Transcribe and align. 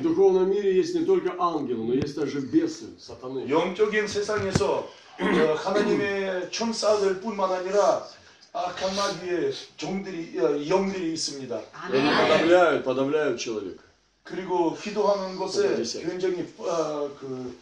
В 0.00 0.01
духовном 0.01 0.49
мире 0.49 0.77
есть 0.77 0.95
не 0.95 1.03
только 1.03 1.35
ангелы, 1.37 1.83
но 1.83 1.93
есть 1.93 2.15
также 2.15 2.39
бесы, 2.39 2.97
сатаны. 2.97 3.45
영적인 3.49 4.07
세상에서 4.07 4.89
어, 5.19 5.53
하나님의 5.53 6.49
천사들 6.49 7.19
뿐만 7.19 7.51
아니라 7.51 8.07
악한 8.53 8.95
마귀의 8.95 9.51
종들이 9.75 10.39
어, 10.39 10.65
영들이 10.65 11.11
있습니다. 11.11 11.59
И 11.91 11.97
они 11.97 12.09
подавляют, 12.09 12.85
подавляют 12.85 13.37
человека. 13.37 13.83
그리고 14.23 14.73
기도하는 14.75 15.35
것에 15.35 15.73
어디세요? 15.73 16.07
굉장히 16.07 16.47
어, 16.59 17.11
그 17.19 17.59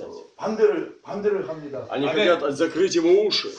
어, 0.00 0.24
반대를 0.36 1.00
반대를 1.02 1.48
합니다. 1.48 1.88
Они 1.90 2.06
Аминь. 2.06 2.28
хотят 2.28 2.56
закрыть 2.56 2.94
ему 2.94 3.26
уши, 3.26 3.52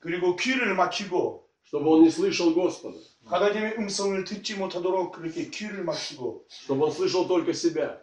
그리고 0.00 0.34
귀를 0.34 0.74
막히고 0.74 1.46
чтобы 1.68 1.88
он 1.90 2.02
не 2.02 2.10
слышал 2.10 2.52
Господа, 2.52 2.98
하나님의 3.27 3.77
음성을 3.77 4.23
듣지 4.25 4.55
못하도록 4.55 5.11
그렇게 5.13 5.49
귀를 5.49 5.83
막히고 5.83 6.45
чтобы 6.49 6.85
он 6.85 6.91
слышал 6.91 7.27
только 7.27 7.53
себя. 7.53 7.99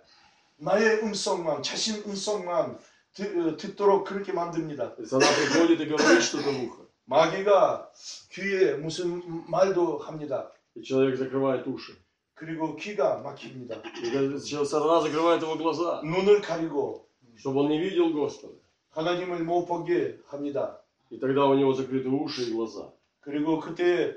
나의 0.59 1.03
음성만 1.03 1.63
자신 1.63 2.03
음성만 2.07 2.79
듣, 3.15 3.37
어, 3.37 3.57
듣도록 3.57 4.05
그렇게 4.05 4.33
만듭니다. 4.33 4.95
И 4.99 5.05
она 5.11 5.27
приходит 5.27 5.81
и 5.81 5.87
говорит 5.87 6.23
что-то 6.23 6.51
в 6.53 6.65
ухо. 6.65 6.87
마귀가 7.07 7.91
귀에 8.33 8.75
무슨 8.75 9.23
말도 9.51 9.99
합니다. 9.99 10.53
И 10.77 10.83
человек 10.83 11.17
закрывает 11.17 11.67
уши. 11.67 11.97
그리고 12.35 12.77
귀가 12.77 13.19
막힙니다. 13.19 13.83
И 14.03 14.11
когда 14.11 14.39
человек- 14.39 14.69
сатана 14.69 15.01
закрывает 15.01 15.43
его 15.43 15.57
глаза, 15.57 16.01
눈을 16.05 16.41
가리고 16.41 17.07
чтобы 17.37 17.61
он 17.61 17.69
не 17.71 17.79
видел 17.81 18.13
Господа. 18.13 18.55
하나님을 18.91 19.45
못 19.45 19.67
보게 19.67 20.19
합니다. 20.29 20.81
И 21.11 21.19
тогда 21.19 21.47
у 21.47 21.55
него 21.55 21.75
закрыты 21.75 22.09
уши 22.09 22.45
и 22.45 22.53
глаза. 22.53 22.93
그리고 23.21 23.61
그때 23.61 24.17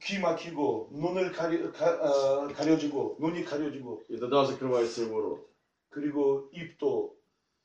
귀 0.00 0.18
막히고 0.18 0.90
눈을 0.92 1.32
가리, 1.32 1.60
가, 1.72 1.90
어, 2.00 2.48
가려지고 2.48 3.16
눈이 3.20 3.44
가려지고 3.44 4.02
И 4.08 4.16
тогда 4.18 4.44
закрывается 4.46 5.02
его 5.02 5.20
рот. 5.20 5.48
그리고 5.90 6.48
입도 6.52 7.14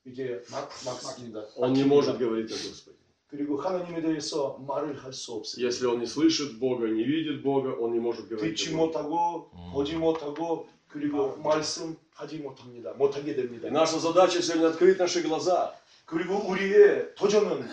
이제 0.06 0.42
막, 0.52 0.70
막습니다. 0.86 1.45
Он 1.58 1.73
не 1.73 1.84
может 1.84 2.17
говорить 2.17 2.52
о 2.52 2.56
Господе. 2.56 2.98
그리고 3.30 3.59
하나님에 3.62 4.02
대해서 4.02 4.58
말을 4.66 4.95
할 5.03 5.12
수 5.14 5.34
없습니다. 5.34 5.67
Если 5.67 5.86
он 5.86 6.00
не 6.00 6.06
слышит 6.08 6.58
Бога, 6.59 6.88
не 6.88 7.03
видит 7.03 7.44
Бога, 7.44 7.76
он 7.80 7.92
не 7.94 8.00
может 8.00 8.28
говорить 8.30 8.56
듣지 8.56 8.73
о 8.73 8.78
Боге. 8.78 8.78
못하고 8.78 9.50
보지 9.73 9.95
못하고 9.95 10.67
그리고 10.88 11.36
말씀하지 11.38 12.40
못합니다. 12.40 12.94
못하게 12.94 13.34
И 13.34 13.36
됩니다. 13.36 13.70
наша 13.70 14.00
задача 14.00 14.42
сегодня 14.42 14.70
открыть 14.70 14.98
наши 14.98 15.22
глаза, 15.22 15.76
그리고 16.06 16.38
우리의 16.50 17.14
도전은 17.16 17.67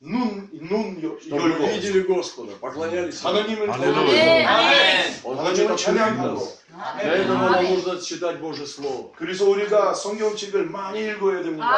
눈, 0.00 0.48
눈 0.52 0.98
여- 1.02 1.16
чтобы 1.20 1.42
мы 1.42 1.50
열고 1.52 1.66
видели 1.68 2.02
Господа, 2.02 2.56
поклонялись 2.60 3.22
Ему. 3.22 3.28
하나님을 3.28 3.70
할렐루야. 3.70 5.22
보고 5.22 5.30
Он 5.30 5.36
хочет 5.38 5.70
하나님을 5.70 5.72
открыть 5.72 5.78
찬양하고 5.78 6.34
нас. 6.34 6.62
Для 7.02 7.14
этого 7.18 7.50
нам 7.50 7.62
нужно 7.68 8.00
читать 8.00 8.40
Божье 8.40 8.66
Слово 8.66 9.12
그래서 9.16 9.44
우리가 9.48 9.94
성경책을 9.94 10.66
많이 10.70 11.04
읽어야 11.06 11.42
됩니다. 11.44 11.68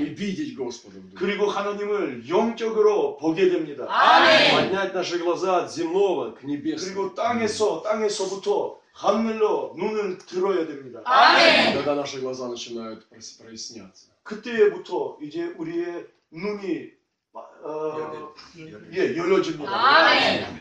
и 0.00 0.04
видеть 0.14 0.54
Господа. 0.54 0.98
в 1.00 1.08
душе. 1.10 1.16
그리고 1.16 1.46
하나님을 1.48 2.28
영적으로 2.28 3.16
보게 3.16 3.48
됩니다. 3.48 3.86
Поднять 4.52 4.92
наши 4.92 5.18
глаза 5.18 5.64
от 5.64 5.70
земного 5.72 6.34
к 6.34 6.42
небесному. 6.44 6.76
그리고 6.76 7.14
땅에서 7.14 7.80
땅에서부터 7.82 8.76
하늘로 8.92 9.72
눈을 9.78 10.18
들어야 10.26 10.66
됩니다. 10.66 11.00
Когда 11.72 11.94
наши 11.94 12.20
глаза 12.20 12.48
начинают 12.48 13.08
прос- 13.08 13.38
проясняться. 13.40 14.10
그때부터 14.24 15.16
이제 15.22 15.54
우리의 15.56 16.04
눈이 16.32 16.90
어, 16.92 17.00
예, 18.92 19.16
열려집니다. 19.16 19.70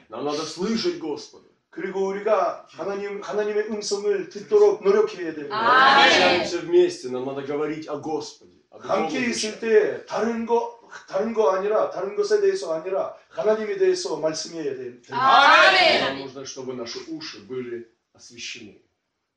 Нам 0.10 0.26
надо 0.26 0.44
слышать 0.46 1.00
Господа. 1.00 1.48
그리고 1.70 2.08
우리가 2.08 2.66
하나님 2.70 3.22
하나님의 3.22 3.68
음성을 3.70 4.30
듣도록 4.30 4.84
노력해야 4.84 5.34
됩니다. 5.34 5.50
Когда 5.50 5.96
мы 5.96 6.06
общаемся 6.06 6.60
вместе, 6.62 7.10
нам 7.10 7.26
надо 7.26 7.42
говорить 7.44 7.88
о 7.88 7.98
Господе. 8.00 8.54
о 8.72 8.80
духовных 8.80 8.90
함께 8.90 9.20
вещах. 9.20 9.30
있을 9.30 9.60
때 9.60 10.06
다른 10.06 10.46
거 10.46 10.80
다른 11.08 11.34
거 11.34 11.52
아니라 11.52 11.90
다른 11.92 12.16
것에 12.16 12.42
대해서 12.42 12.74
아니라 12.74 13.16
하나님에 13.30 13.78
대해서 13.78 14.18
말씀해야 14.18 14.76
됩니다. 14.76 15.16
Нам 15.16 16.20
нужно, 16.20 16.46
чтобы 16.46 16.74
наши 16.76 17.00
уши 17.10 17.40
были 17.48 17.88
освящены. 18.14 18.82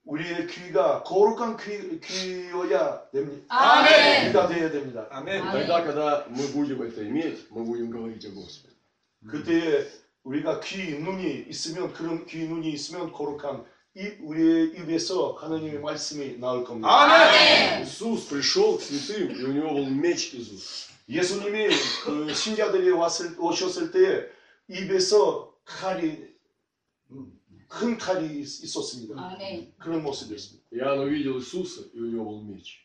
우리의 0.06 0.46
귀가 0.48 1.02
거룩한 1.04 1.56
귀, 1.58 2.00
귀여야 2.00 3.08
됩니다. 3.12 3.44
아멘. 3.48 4.26
귀가 4.26 4.48
되어야 4.48 4.70
됩니다. 4.70 5.06
И 5.10 5.14
아멘. 5.14 5.44
тогда, 5.44 5.82
когда 5.82 6.26
мы 6.28 6.46
будем 6.48 6.82
это 6.82 7.06
иметь, 7.06 7.46
мы 7.50 7.64
будем 7.64 7.90
говорить 7.90 8.24
о 8.26 8.30
Господе. 8.30 8.74
그때에 9.28 9.86
우리가 10.24 10.60
귀 10.60 10.98
눈이 10.98 11.46
있으면 11.48 11.92
그런 11.92 12.26
귀 12.26 12.46
눈이 12.46 12.72
있으면 12.72 13.12
거룩한 13.12 13.64
입 13.94 14.18
우리의 14.22 14.74
입에서 14.78 15.32
하나님의 15.32 15.80
말씀이 15.80 16.38
나올 16.38 16.64
겁니다. 16.64 16.88
아멘. 16.88 17.82
Иисус 17.82 18.26
пришел 18.28 18.76
к 18.76 18.82
святым, 18.82 19.30
и 19.30 19.44
у 19.44 19.52
него 19.52 19.74
был 19.74 19.88
меч 19.88 20.34
из 20.34 20.50
уст. 20.50 20.90
예수님이 21.08 21.68
그 22.04 22.32
신자들이 22.32 22.90
왔을 22.90 23.36
오셨을 23.38 23.90
때 23.92 24.26
입에서 24.68 25.52
칼이 25.64 26.25
음, 27.66 27.66
큰 27.68 27.98
칼이 27.98 28.40
있- 28.40 28.64
있었습니다. 28.64 29.14
그런 29.78 30.02
모습이었습니다. 30.02 30.62
Иоанн 30.72 31.00
увидел 31.00 31.36
Иисуса, 31.38 31.82
и 31.94 31.98
у 32.00 32.06
него 32.10 32.24
был 32.30 32.44
меч. 32.54 32.80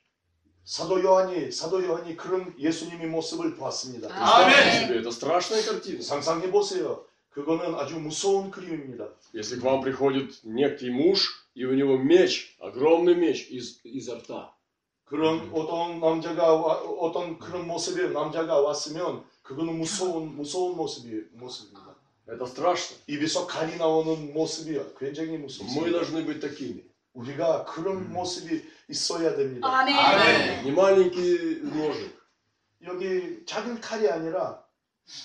사도 0.65 1.01
요한이 1.01 1.49
사도 1.51 1.81
요한이 1.83 2.17
그런 2.17 2.53
예수님의 2.59 3.07
모습을 3.07 3.55
보았습니다. 3.55 4.07
Представьте 4.09 4.87
себе, 4.87 4.99
это 5.01 5.09
страшная 5.11 5.63
картина. 5.63 6.01
상상해 6.01 6.51
보세요. 6.51 7.05
그거는 7.31 7.75
아주 7.75 7.99
무서운 7.99 8.51
그림입니다. 8.51 9.07
Если 9.33 9.59
к 9.59 9.63
вам 9.63 9.81
приходит 9.81 10.31
некий 10.43 10.89
муж, 10.89 11.19
и 11.55 11.63
у 11.65 11.73
него 11.73 11.97
меч, 11.97 12.55
огромный 12.59 13.15
меч 13.15 13.47
из, 13.49 13.79
изо 13.85 14.17
рта. 14.19 14.51
그런 15.05 15.49
어떤 15.53 16.01
남자가 16.01 16.51
와- 16.53 16.81
어떤 16.83 17.39
그런 17.39 17.65
모습의 17.67 18.11
남자가 18.11 18.59
왔으면 18.59 19.23
그거는 19.43 19.77
무서운 19.77 20.35
무서운 20.35 20.75
모습이 20.75 21.29
모습입니다. 21.31 21.90
Это 22.27 22.45
страшно. 22.45 22.97
입에서 23.07 23.47
칼이 23.47 23.77
나오는 23.77 24.33
모습이 24.33 24.77
굉장히 24.99 25.37
Мы 25.37 25.45
무섭습니다. 25.47 25.91
должны 25.91 26.25
быть 26.25 26.39
такими. 26.41 26.83
우리가 27.13 27.65
그런 27.65 28.11
모습이 28.11 28.63
있어야 28.89 29.35
됩니다. 29.35 29.67
아멘. 29.67 30.63
Не 30.65 30.71
маленький 30.71 31.61
ножик, 31.63 32.13
여기 32.85 33.43
작은 33.45 33.79
칼이 33.81 34.07
아니라 34.09 34.61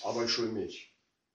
а 0.05 0.13
большой 0.13 0.53
меч. 0.53 0.93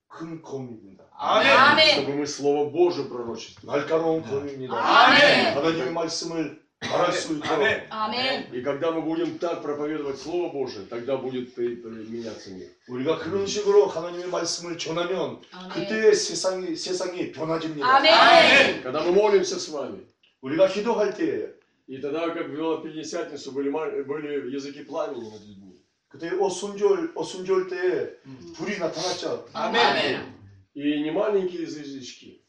큰 0.08 0.42
검입니다. 0.42 1.04
아멘. 1.20 1.96
Чтобы 2.06 2.16
мы 2.16 2.24
Слово 2.26 2.70
Божие 2.72 3.10
пророчествовали. 3.10 3.66
날카로운 3.82 4.24
검입니다. 4.24 4.74
아멘. 4.74 5.58
하나님의 5.58 5.92
말씀을 5.92 6.61
말할 6.82 7.12
수 7.12 7.34
있도록 7.38 7.60
아멘. 7.90 8.54
И 8.54 8.62
когда 8.62 8.92
мы 8.92 9.02
будем 9.02 9.40
так 9.40 9.62
проповедовать 9.64 10.20
Слово 10.20 10.52
Божие, 10.54 10.86
тогда 10.88 11.18
будет 11.18 11.56
при- 11.56 11.76
при- 11.76 12.06
меняться 12.08 12.52
мир. 12.52 12.70
우리가 12.88 13.18
그런 13.18 13.48
식으로 13.48 13.88
하나님의 13.88 14.28
말씀을 14.30 14.78
전하면 14.78 15.42
그때 15.74 16.14
세상이 16.14 16.76
세상이 16.76 17.32
변화집니다. 17.32 17.86
아멘. 17.98 18.84
Когда 18.84 19.02
мы 19.04 19.12
молимся 19.12 19.58
с 19.58 19.70
вами, 19.70 20.06
우리가 20.42 20.68
기도할 20.68 21.16
때 21.16 21.54
и 21.88 21.98
тогда, 22.00 22.30
как 22.34 22.48
в 22.50 22.84
Пятидесятницу, 22.84 23.52
были, 23.54 23.70
ма- 23.70 24.04
были 24.06 24.54
языки 24.54 24.84
пламени 24.84 25.30
над 25.30 25.42
людьми. 25.42 25.74
그때 26.10 26.32
오순절 26.38 27.14
오순절 27.16 27.68
때 27.70 28.18
불이 28.56 28.78
나타났죠. 28.78 29.48
아멘. 29.54 30.38
И 30.76 31.02
не 31.02 31.10
маленькие 31.12 31.64
язычки, 31.64 32.41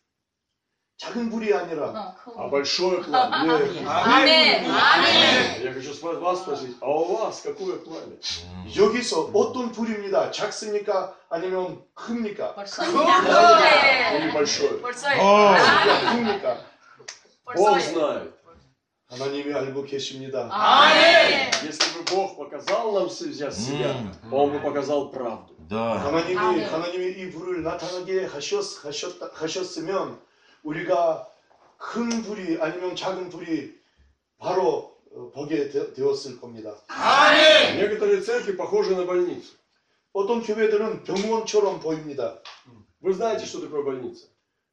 작은 0.98 1.30
불이 1.30 1.54
아니라 1.54 2.14
а 2.36 2.48
большое 2.50 3.00
пламя. 3.00 3.60
예, 3.72 3.86
아멘. 3.86 4.68
아멘. 4.68 5.62
Я 5.62 5.72
хочу 5.72 5.92
спро- 5.92 6.18
вас 6.18 6.40
спросить, 6.42 6.76
а 6.80 6.88
у 6.90 7.16
вас 7.16 7.40
какое 7.40 7.78
пламя? 7.84 8.18
여기서 8.74 9.30
어떤 9.32 9.70
불입니다. 9.70 10.32
작습니까? 10.32 11.14
아니면 11.30 11.84
큽니까? 11.94 12.52
Или 12.58 14.30
большое? 14.32 14.80
큽니까? 16.10 16.58
Бог 17.54 17.80
знает. 17.80 18.34
하나님이 19.08 19.54
알고 19.54 19.84
계십니다. 19.84 20.48
아멘. 20.50 21.50
Если 21.64 21.94
бы 21.94 22.04
Бог 22.10 22.36
показал 22.36 22.92
нам 22.92 23.08
себя, 23.08 23.48
себя, 23.50 23.94
Он 24.32 24.50
бы 24.52 24.60
показал 24.60 25.10
правду. 25.12 25.54
Да. 25.70 25.96
하나님이 25.96 26.36
아멘. 26.36 26.68
하나님의 26.68 27.20
이 27.20 27.30
불을 27.30 27.62
나타나게 27.62 28.26
하셨 28.26 28.84
하셨다 28.84 29.30
하셨으면 29.32 30.18
우리가 30.62 31.28
큰 31.76 32.22
불이 32.22 32.58
아니면 32.60 32.96
작은 32.96 33.30
불이 33.30 33.78
바로 34.38 34.96
어, 35.12 35.30
보게 35.32 35.68
되, 35.70 35.92
되었을 35.94 36.40
겁니다. 36.40 36.74
Некоторые 37.76 38.20
церкви 38.20 38.56
похожи 38.56 38.94
на 38.94 39.04
больницу. 39.06 39.56
어떤 40.12 40.42
교회들은 40.42 41.04
병원처럼 41.04 41.80
보입니다. 41.80 42.40
Вы 43.00 43.14
знаете, 43.14 43.46
что 43.46 43.60
такое 43.60 43.82
больница? 43.82 44.26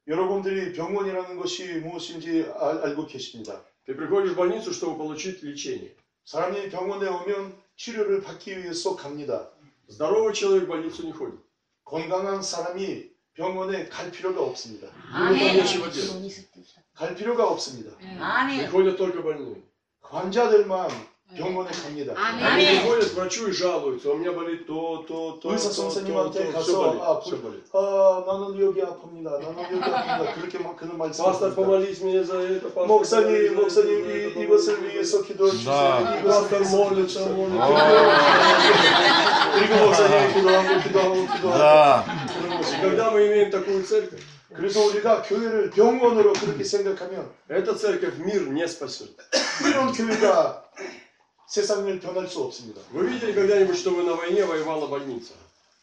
여러분들이 0.08 0.74
병원이라는 0.74 1.38
것이 1.38 1.80
무엇인지 1.80 2.52
알, 2.58 2.80
알고 2.80 3.06
계십니다. 3.08 3.62
Ты 3.86 3.96
приходишь 3.96 4.34
в 4.34 4.36
больницу, 4.36 4.74
чтобы 4.74 4.98
получить 4.98 5.44
лечение. 5.44 5.96
사람이 6.26 6.70
병원에 6.70 7.08
오면 7.08 7.56
치료를 7.76 8.22
받기 8.22 8.58
위해서 8.58 8.96
갑니다. 8.96 9.50
Здоровый 9.88 10.34
человек 10.34 10.66
в 10.66 10.68
больницу 10.68 11.06
не 11.06 11.12
ходит. 11.12 11.40
건강한 11.84 12.42
사람이 12.42 13.09
병원에 13.40 13.88
갈 13.90 14.12
필요가 14.12 14.42
없습니다. 14.42 14.88
Ему 14.88 15.12
там 15.12 15.28
아멘. 15.36 15.58
нечего 15.58 15.90
делать. 15.92 16.46
갈 16.96 17.16
필요가 17.16 17.48
없습니다. 17.50 17.92
아멘. 18.20 18.60
Приходят 18.72 18.98
только 18.98 19.22
больные. 19.22 19.62
환자들만 20.02 20.90
병원에 21.36 21.70
갑니다. 21.72 22.14
아멘. 22.16 22.46
Они 22.46 22.66
приходят 22.66 23.10
к 23.10 23.14
врачу 23.16 23.48
и 23.48 23.52
жалуются, 23.52 24.12
у 24.12 24.16
меня 24.18 24.32
болит 24.32 24.66
то, 24.68 25.04
то, 25.08 25.34
то, 25.42 25.52
의사 25.52 25.70
то, 25.70 25.76
то, 25.76 25.82
선생님한테 25.90 26.46
то, 26.46 26.52
가서 26.54 26.64
все 26.64 26.78
болит, 26.78 27.02
아, 27.02 27.20
все 27.20 27.36
부- 27.36 27.42
болит. 27.42 27.66
아, 27.74 28.24
나는 28.26 28.62
여기 28.62 28.80
아픕니다. 28.82 29.40
나는 29.42 29.58
여기 29.60 29.82
아픕니다. 29.82 30.34
그렇게 30.36 30.60
막 30.60 30.78
그런 30.78 30.98
Пастор, 30.98 31.26
말씀을 31.26 31.56
помолись 31.56 32.00
мне 32.04 32.24
за 32.24 32.40
это, 32.40 32.70
пастор, 32.70 32.88
목사님, 32.88 33.26
помолись 33.26 33.74
за 33.74 33.82
목사님 33.82 33.90
это, 33.90 34.06
за 34.06 34.16
이, 34.16 34.22
это, 34.22 34.40
이것을 34.46 34.78
помолись 34.78 34.94
위해서 34.94 35.18
за 35.18 35.24
기도해 35.26 35.52
주세요. 35.52 35.66
Да. 35.66 36.00
это. 36.00 36.20
이것을 36.22 36.24
Пастор 36.24 36.62
위해서 36.62 36.78
молится, 36.78 37.20
молится. 37.26 38.76
그리고 39.56 39.86
목사님이 39.86 40.34
기도하고 40.34 40.80
기도하고 40.84 41.16
기도하고 41.34 41.58
Да. 41.58 42.06
그런 42.06 42.46
И 42.46 42.49
것입니다. 42.49 42.49
когда 42.82 43.12
мы 43.12 43.28
имеем 43.28 43.52
такую 43.52 43.84
церковь, 43.84 44.22
그래서 44.54 44.80
우리가 44.86 45.22
교회를 45.24 45.70
병원으로 45.72 46.34
그렇게 46.34 46.64
생각하면 46.64 47.30
эта 47.50 47.76
церковь 47.76 48.18
мир 48.20 48.48
не 48.50 48.64
спасет. 48.68 49.16
이런 49.68 49.92
교회가 49.92 50.64
세상을 51.48 52.00
변할 52.00 52.28
수 52.28 52.42
없습니다. 52.44 52.82
Вы 52.92 53.08
видели 53.08 53.34
когда-нибудь, 53.34 53.78
чтобы 53.78 54.04
на 54.04 54.16
войне 54.16 54.46
воевала 54.46 54.88
больница? 54.88 55.34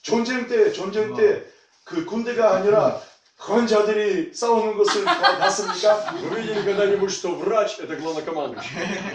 전쟁 0.02 0.49
때 0.49 0.73
전쟁 0.73 1.14
때 1.14 1.44
그 1.84 2.05
군대가 2.05 2.56
아니라 2.56 3.00
환자들이 3.38 4.32
싸우는 4.34 4.76
것을 4.79 5.05
봐- 5.05 5.38
봤습니까? 5.38 6.14
Вы 6.23 6.40
видели 6.40 6.62
когда-нибудь, 6.64 7.11
что 7.11 7.34
врач 7.34 7.79
это 7.81 7.96
главнокомандующий? 7.96 8.70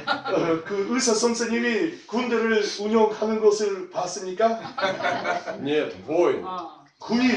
어, 0.06 0.64
그 0.66 0.88
의사 0.92 1.14
선생님이 1.14 2.06
군대를 2.08 2.64
운영하는 2.80 3.40
것을 3.42 3.90
봤습니까? 3.90 4.60
Нет, 5.62 5.96
воин. 6.06 6.44
군인. 7.02 7.32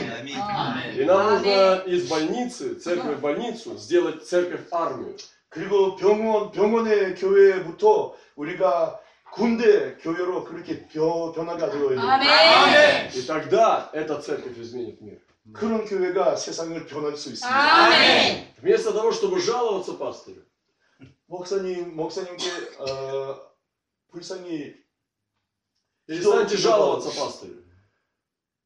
И 0.96 1.04
нам 1.04 1.34
нужно 1.34 1.82
из 1.86 2.08
больницы, 2.08 2.74
церковь 2.74 3.18
в 3.18 3.20
больницу, 3.20 3.76
сделать 3.76 4.26
церковь 4.26 4.66
армию. 4.72 5.16
그리고 5.48 5.96
병원 5.96 6.52
병원의 6.52 7.16
교회부터 7.16 8.14
우리가 8.36 9.00
군대 9.32 9.96
교회로 9.98 10.44
그렇게 10.44 10.86
변, 10.88 11.32
변화가 11.32 11.70
되어야 11.70 11.88
돼요. 11.88 12.00
아멘. 12.00 13.10
И 13.14 13.26
тогда 13.26 13.90
эта 13.92 14.20
церковь 14.20 14.58
изменит 14.58 15.00
мир. 15.00 15.20
그런 15.52 15.84
교회가 15.84 16.36
세상을 16.36 16.86
변할 16.86 17.16
수 17.16 17.30
있습니다. 17.30 17.48
아멘. 17.50 18.54
Вместо 18.62 18.92
того, 18.92 19.10
чтобы 19.10 19.40
жаловаться 19.40 19.94
пастырю, 19.94 20.44
목사님 21.26 21.94
목사님께 21.96 22.44
어, 22.78 23.40
불쌍히 24.10 24.76
перестаньте 26.06 26.56
жаловаться 26.56 27.10
пастырю. 27.10 27.63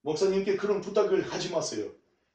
목사님께 0.02 0.56
그런 0.56 0.81
부탁을 0.81 1.22
하지 1.32 1.50
마세요. 1.50 1.90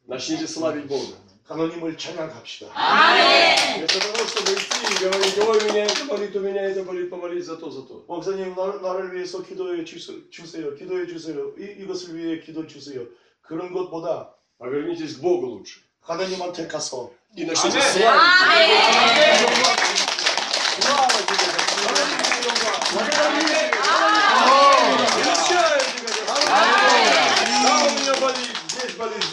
Начните 0.07 0.47
славить 0.47 0.87
Бога. 0.87 1.17
하나님을 1.45 1.97
찬양합시다. 1.97 2.71
아멘. 2.73 3.77
Вместо 3.79 3.99
того, 3.99 4.25
чтобы 4.25 4.53
идти 4.53 4.85
и 4.85 4.95
говорить, 5.03 5.37
ой, 5.39 5.57
у 5.57 5.73
меня 5.73 5.83
это 5.85 6.05
болит, 6.05 6.35
у 6.35 6.39
меня 6.41 6.61
это 6.63 6.83
болит, 6.83 7.09
помолись 7.09 7.45
за 7.45 7.57
то, 7.57 7.69
за 7.71 7.81
то. 7.87 8.05
목사님 8.07 8.55
나, 8.55 8.77
나를 8.81 9.13
위해서 9.15 9.41
기도해 9.41 9.83
주세- 9.83 10.29
주세요. 10.31 10.75
기도해 10.75 11.07
주세요. 11.07 11.53
이, 11.57 11.83
이것을 11.83 12.15
위해 12.17 12.39
기도 12.39 12.65
주세요. 12.67 13.05
그런 13.41 13.71
것보다 13.73 14.33
Повернитесь 14.59 15.17
к 15.17 15.21
Богу 15.21 15.47
лучше. 15.47 15.79
하나님한테 16.01 16.67
가서 16.67 17.11
И 17.37 17.45
начните 17.45 17.77
Аминь. 17.77 17.81
славить. 17.81 18.19
아멘. 20.81 21.02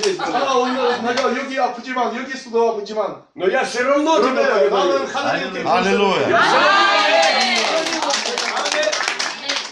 здесь 0.01 0.17
болит, 0.17 0.17
здесь 0.17 0.17
болит. 0.19 0.35
아 0.35 0.55
오늘 0.57 1.03
내가 1.03 1.37
여기 1.37 1.59
아프지만 1.59 2.17
여기서도 2.17 2.71
아프지만 2.73 3.23
Но 3.35 3.47
я 3.49 3.63
все 3.65 3.83
равно 3.85 4.19
тебя 4.21 4.33
그런데 4.33 4.43
나는 4.43 4.71
благодарю. 4.71 5.07
하나님께 5.07 5.63
Аллилуйя. 5.69 6.41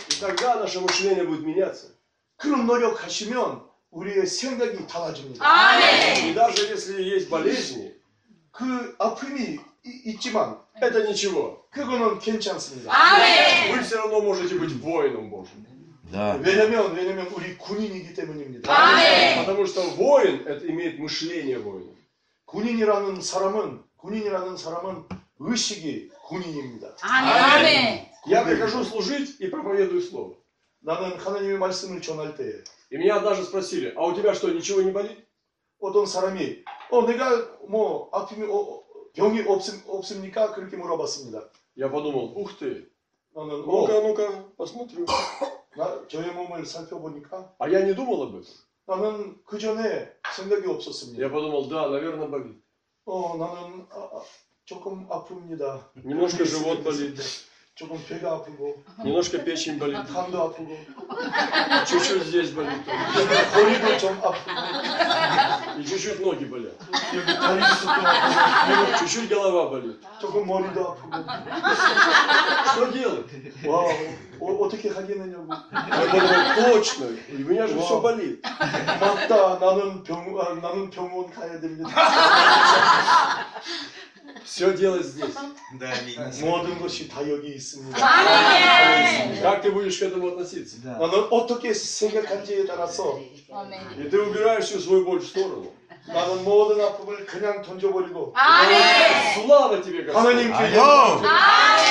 И 0.09 0.21
тогда 0.21 0.57
наше 0.57 0.81
мышление 0.81 1.25
будет 1.25 1.45
меняться. 1.45 1.89
그런 2.37 2.67
노력하시면 2.67 3.63
우리의 3.91 4.27
생각이 4.27 4.87
달라집니다. 4.87 5.45
아멘. 5.45 6.27
И 6.31 6.35
даже 6.35 6.67
если 6.67 7.03
есть 7.03 7.29
болезни, 7.31 7.93
그 8.51 8.95
아픔이 8.99 9.59
이- 9.85 10.03
있지만 10.13 10.59
это 10.81 11.07
ничего. 11.07 11.65
그거는 11.71 12.19
괜찮습니다. 12.19 12.91
아멘. 12.93 13.73
Вы 13.73 13.83
все 13.83 13.97
равно 13.99 14.21
можете 14.21 14.55
быть 14.57 14.73
воином 14.81 15.31
Божьим. 15.31 15.65
Да. 16.13 16.39
왜냐면 16.43 16.95
왜냐면 16.95 17.27
우리 17.29 17.57
군인이기 17.57 18.15
때문입니다. 18.15 18.71
아멘. 18.71 19.45
Потому 19.45 19.67
что 19.67 19.83
воин 19.97 20.47
это 20.47 20.67
имеет 20.67 20.99
мышление 20.99 21.59
воина. 21.59 21.93
군인이라는 22.47 23.21
사람은 23.21 23.83
군인이라는 23.97 24.57
사람은 24.57 25.05
의식이 25.39 26.11
군인입니다. 26.29 26.97
아멘. 27.03 28.09
Я 28.27 28.45
прихожу 28.45 28.85
служить 28.85 29.37
и 29.41 29.51
проповедую 29.51 30.01
слово. 30.01 30.35
나는 30.81 31.17
하나님의 31.19 31.59
말씀을 31.59 32.01
전할 32.01 32.37
때 32.37 32.63
И 32.91 32.97
меня 32.97 33.17
однажды 33.17 33.45
спросили, 33.45 33.93
а 33.97 34.07
у 34.07 34.15
тебя 34.15 34.35
что, 34.35 34.51
ничего 34.51 34.83
не 34.83 34.93
болит? 34.93 35.27
어떤 35.81 36.07
사람이 36.07 36.63
어 36.91 37.07
내가 37.07 37.57
뭐 37.69 38.09
아픔이 38.13 38.47
어, 38.47 38.55
어, 38.55 38.85
병이 39.15 39.43
없, 39.49 39.63
없습니까? 39.89 40.53
그렇게 40.53 40.77
물어봤습니다. 40.77 41.51
Я 41.77 41.89
подумал, 41.91 42.33
ух 42.37 42.57
ты, 42.57 42.89
나는 43.35 43.51
어, 43.51 43.67
ну-ка, 43.67 44.01
ну-ка, 44.01 44.45
посмотрю. 44.57 45.07
나, 45.77 46.07
저의 46.09 46.33
몸을 46.33 46.65
살펴보니까 46.67 47.55
А 47.59 47.69
я 47.69 47.83
не 47.85 47.95
думал 47.95 48.23
об 48.23 48.37
этом. 48.37 48.45
나는 48.87 49.41
그 49.45 49.59
전에 49.59 50.13
생각이 50.37 50.67
없었습니다. 50.69 51.23
Я 51.23 51.31
подумал, 51.31 51.69
да, 51.69 51.89
наверное, 51.89 52.29
болит. 52.29 52.63
어 53.07 53.37
나는 53.37 53.87
아, 53.91 54.09
아, 54.13 54.23
조금 54.65 55.09
아픕니다. 55.09 55.83
Немножко 56.05 56.45
живот 56.45 56.83
болит, 56.83 57.19
조금 57.79 58.01
배가 58.07 58.35
아프고 58.35 58.81
немножко 59.03 59.37
печень 59.43 59.81
болит, 59.81 59.97
간도 60.07 60.43
아프고 60.45 60.79
чуть-чуть 61.85 62.23
здесь 62.23 62.51
болит, 62.53 62.71
허리도 62.87 63.99
좀 63.99 64.21
아프고 64.23 65.81
и 65.81 65.85
чуть-чуть 65.85 66.21
ноги 66.23 66.45
болят, 66.45 66.71
여기 67.15 67.27
다리도 67.35 67.67
아프고 67.91 68.99
чуть-чуть 68.99 69.29
голова 69.29 69.71
болит. 69.71 70.01
조금 70.21 70.47
머리도 70.47 70.93
아프고 70.93 71.11
Что 72.71 72.93
делать? 72.93 73.27
와 73.67 73.91
어, 74.41 74.53
어떻게 74.63 74.91
하겠느냐고 74.91 75.49
Я 75.73 76.11
подумал, 76.13 76.55
точно, 76.55 77.05
и 77.29 77.43
у 77.43 77.49
меня 77.49 77.67
же 77.67 77.77
все 77.81 78.01
болит. 78.01 78.41
맞다 79.01 79.59
나는 79.59 80.05
병 80.05 80.39
아, 80.39 80.55
나는 80.55 80.91
병원 80.91 81.29
가야 81.29 81.59
됩니다. 81.61 81.91
Все 84.45 84.73
делать 84.75 85.05
здесь. 85.07 85.35
모든 86.41 86.79
것이 86.81 87.09
다 87.09 87.21
여기 87.29 87.55
있습니다. 87.55 87.97
아멘. 87.99 89.43
Как 89.43 89.63
ты 89.63 89.71
будешь 89.71 89.99
к 89.99 90.03
этому 90.03 90.29
относиться? 90.29 90.77
나는 90.83 91.29
어떻게 91.31 91.73
생각한지에 91.73 92.67
따라서 92.67 93.19
아멘. 93.51 93.81
И 93.99 94.09
ты 94.11 94.21
убираешь 94.21 94.65
всю 94.67 94.81
свою 94.81 95.05
боль 95.05 95.21
в 95.21 95.27
сторону. 95.27 95.73
나는 96.07 96.45
모든 96.45 96.85
아픔을 96.85 97.25
그냥 97.25 97.63
던져버리고 97.63 98.35
아멘. 98.37 99.35
Слава 99.35 99.81
тебе, 99.83 100.03
Господь! 100.05 100.17
하나님께 100.17 100.55
아멘. 100.55 100.75
영광을 100.75 101.23
나는 101.23 101.85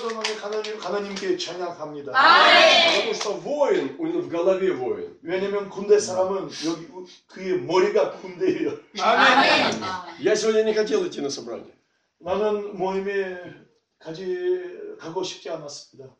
때라도 0.00 0.08
나는 0.14 0.36
하나님 0.40 0.78
하나님께 0.80 1.36
찬양합니다. 1.36 2.12
아멘. 2.14 2.96
Потому 2.96 3.14
что 3.14 3.32
воин, 3.40 3.96
у 3.98 4.06
него 4.06 4.20
в 4.22 4.28
голове 4.28 4.72
воин. 4.72 5.18
왜냐면 5.22 5.68
군대 5.68 5.98
사람은 5.98 6.48
여기 6.66 6.88
그의 7.28 7.60
머리가 7.60 8.12
군대예요. 8.12 8.78
아멘. 9.00 9.80
Я 10.22 10.34
сегодня 10.34 10.62
не 10.64 10.72
хотел 10.72 11.04
идти 11.06 11.20
на 11.20 11.28
собрание. 11.28 11.72
나는 12.18 12.76
모임에 12.76 13.38
가지 13.98 14.96
가고 14.98 15.22
싶지 15.22 15.50
않았습니다. 15.50 16.10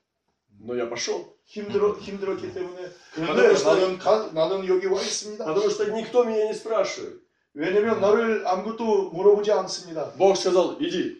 Но 0.58 0.74
я 0.74 0.88
пошел. 0.88 1.34
힘들어 1.44 1.92
힘들었기 1.98 2.52
때문에 2.52 2.82
потому 3.14 3.34
그런데 3.34 3.54
что- 3.56 3.74
나는 3.74 3.98
가, 3.98 4.30
나는 4.32 4.66
여기 4.66 4.86
와 4.86 5.00
있습니다. 5.00 5.44
Потому 5.44 5.70
что 5.70 5.84
никто 5.92 6.24
меня 6.24 6.46
не 6.46 6.52
спрашивает. 6.54 7.20
왜냐면 7.54 8.00
나를 8.00 8.46
아무것도 8.46 9.10
물어보지 9.12 9.50
않습니다. 9.52 10.12
Бог 10.18 10.36
сказал, 10.36 10.76
иди. 10.80 11.19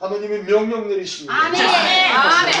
하나님이 0.00 0.44
명령 0.44 0.88
내리십니다. 0.88 1.34
아멘. 1.34 1.60
아멘. 1.66 2.52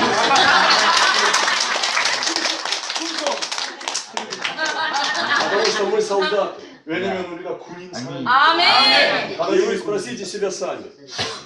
충성. 2.96 3.36
Потому 5.50 5.64
что 5.66 5.86
мы 5.86 6.00
солдаты. 6.00 6.62
왜냐면 6.86 7.24
우리가 7.32 7.58
군인 7.58 7.92
사람. 7.92 8.26
아멘. 8.26 9.32
И 9.32 9.58
вы 9.66 9.76
спросите 9.76 10.24
себя 10.24 10.50
сами. 10.50 10.84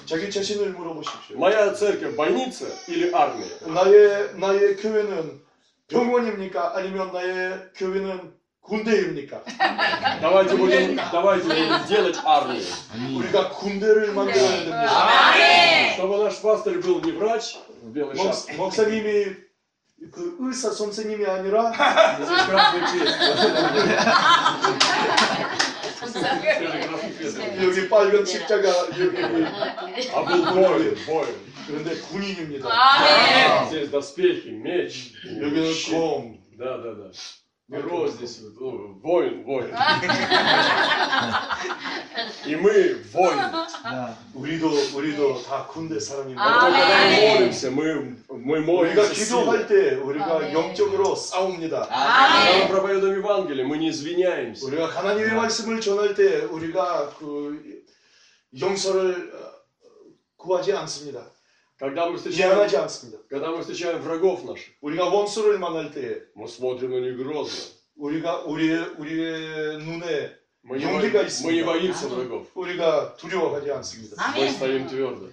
자기 0.05 0.29
자신을 0.31 0.71
물어보십시오. 0.73 1.37
Моя 1.37 1.73
церковь 1.73 2.15
больница 2.15 2.67
или 2.87 3.11
армия? 3.13 3.47
나의 3.65 4.35
나의 4.35 4.77
교회는 4.77 5.41
병원입니까? 5.89 6.73
아니면 6.77 7.11
나의 7.11 7.71
교회는 7.75 8.33
군대입니까? 8.65 9.43
Давайте 10.21 10.55
будем, 10.55 10.95
давайте 11.11 11.47
будем 11.47 11.85
делать 11.87 12.17
армию. 12.23 12.63
우리가 13.17 13.49
군대를 13.49 14.13
만들어야 14.13 14.49
됩니다. 14.59 15.31
아멘. 15.33 15.93
Чтобы 15.95 16.23
наш 16.23 16.39
пастор 16.41 16.79
был 16.79 17.01
не 17.01 17.11
врач 17.11 17.57
в 17.81 17.91
белой 17.91 18.15
шапке, 18.15 18.53
목, 18.53 18.65
목사님이 18.71 19.35
그 20.11 20.37
의사 20.39 20.71
선생님이 20.71 21.25
아니라 21.25 21.71
Здесь 22.17 22.45
красный 22.47 22.81
крест. 22.91 23.17
Скажи, 25.95 26.79
красный 26.87 27.11
крест. 27.17 27.37
여기 27.61 27.89
빨간 27.89 28.25
십자가 28.25 28.69
여기 28.97 29.17
А 30.13 30.21
был 30.23 30.45
воин, 30.53 30.97
воин. 31.07 31.35
그런데 31.67 31.95
군인입니다. 32.09 32.67
아멘. 32.71 33.67
Здесь 33.69 33.89
доспехи, 33.89 34.49
меч, 34.49 35.13
여기는 35.25 35.73
щит. 35.73 35.93
검. 35.93 36.39
Да, 36.57 36.77
да, 36.77 36.93
да. 36.93 37.11
Перо 37.71 38.05
здесь, 38.09 38.39
вот, 38.39 38.53
ну, 38.59 38.99
воин, 39.01 39.43
воин. 39.45 39.73
И 42.45 42.55
мы 42.55 43.01
воины. 43.13 43.65
우리도 44.33 44.67
우리도 44.97 45.41
다 45.43 45.65
군대 45.67 45.97
사람입니다. 45.99 46.43
Поэтому, 46.43 46.71
когда 46.71 46.87
мы 46.87 47.03
Аминь. 47.05 47.33
молимся, 47.39 47.71
мы, 47.71 48.17
мы 48.27 48.59
우리가 48.59 48.65
молимся 48.65 49.13
기도할 49.13 49.59
силой. 49.59 49.67
때 49.67 49.95
우리가 49.95 50.35
아멘. 50.37 50.53
영적으로 50.53 51.15
싸웁니다. 51.15 51.87
Когда 51.87 51.95
мы 51.95 52.49
아멘. 52.49 52.67
проповедуем 52.67 53.19
Евангелие, 53.19 53.65
мы 53.65 53.77
не 53.77 53.89
извиняемся. 53.89 54.65
우리가 54.65 54.87
하나님의 54.87 55.33
말씀을 55.35 55.79
전할 55.79 56.13
때 56.13 56.41
우리가 56.41 57.13
그 57.17 57.83
용서를 58.59 59.31
어, 59.33 59.51
구하지 60.35 60.73
않습니다. 60.73 61.25
Когда 61.79 62.05
мы 62.07 62.17
встречаем, 62.17 62.49
미안하지 62.51 62.77
않습니다. 62.77 63.17
когда 63.29 63.49
мы 63.49 63.61
встречаем 63.61 63.99
врагов 64.01 64.43
наших, 64.45 64.67
우리가 64.81 65.05
원수를 65.09 65.57
만날 65.57 65.91
때 65.91 66.21
мы 66.35 66.47
смотрим 66.47 66.91
на 66.91 66.99
них 67.01 67.17
грозно. 67.17 67.49
우리가 67.95 68.43
우리의 68.45 68.93
우리의 68.97 69.77
눈에 69.79 70.37
Мы 70.63 70.77
не, 70.77 70.83
용기가 70.85 71.23
бои- 71.23 71.41
мы 71.41 71.53
не 71.53 71.61
있습니다. 71.61 71.65
боимся 71.65 72.07
врагов. 72.07 72.45
우리가 72.53 73.15
두려워하지 73.17 73.71
않습니다. 73.71 74.15
Мы 74.15 74.21
아멘. 74.45 74.53
стоим 74.53 74.85
твердо. 74.87 75.27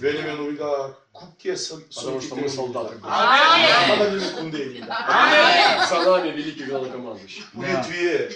왜냐면 0.00 0.38
우리가 0.40 0.96
굳게 1.12 1.54
서, 1.54 1.76
Потому 1.92 2.16
서기 2.18 2.24
что 2.26 2.36
мы 2.36 2.48
солдаты. 2.48 2.96
때문입니다. 2.96 3.12
아멘. 3.12 3.90
하나님의 3.90 4.32
군대입니다. 4.36 4.88
아멘. 4.88 5.84
За 5.86 6.00
нами 6.02 6.30
великий 6.32 6.64
главнокомандующий. 6.64 7.44
우리 7.52 7.68
뒤에 7.82 8.30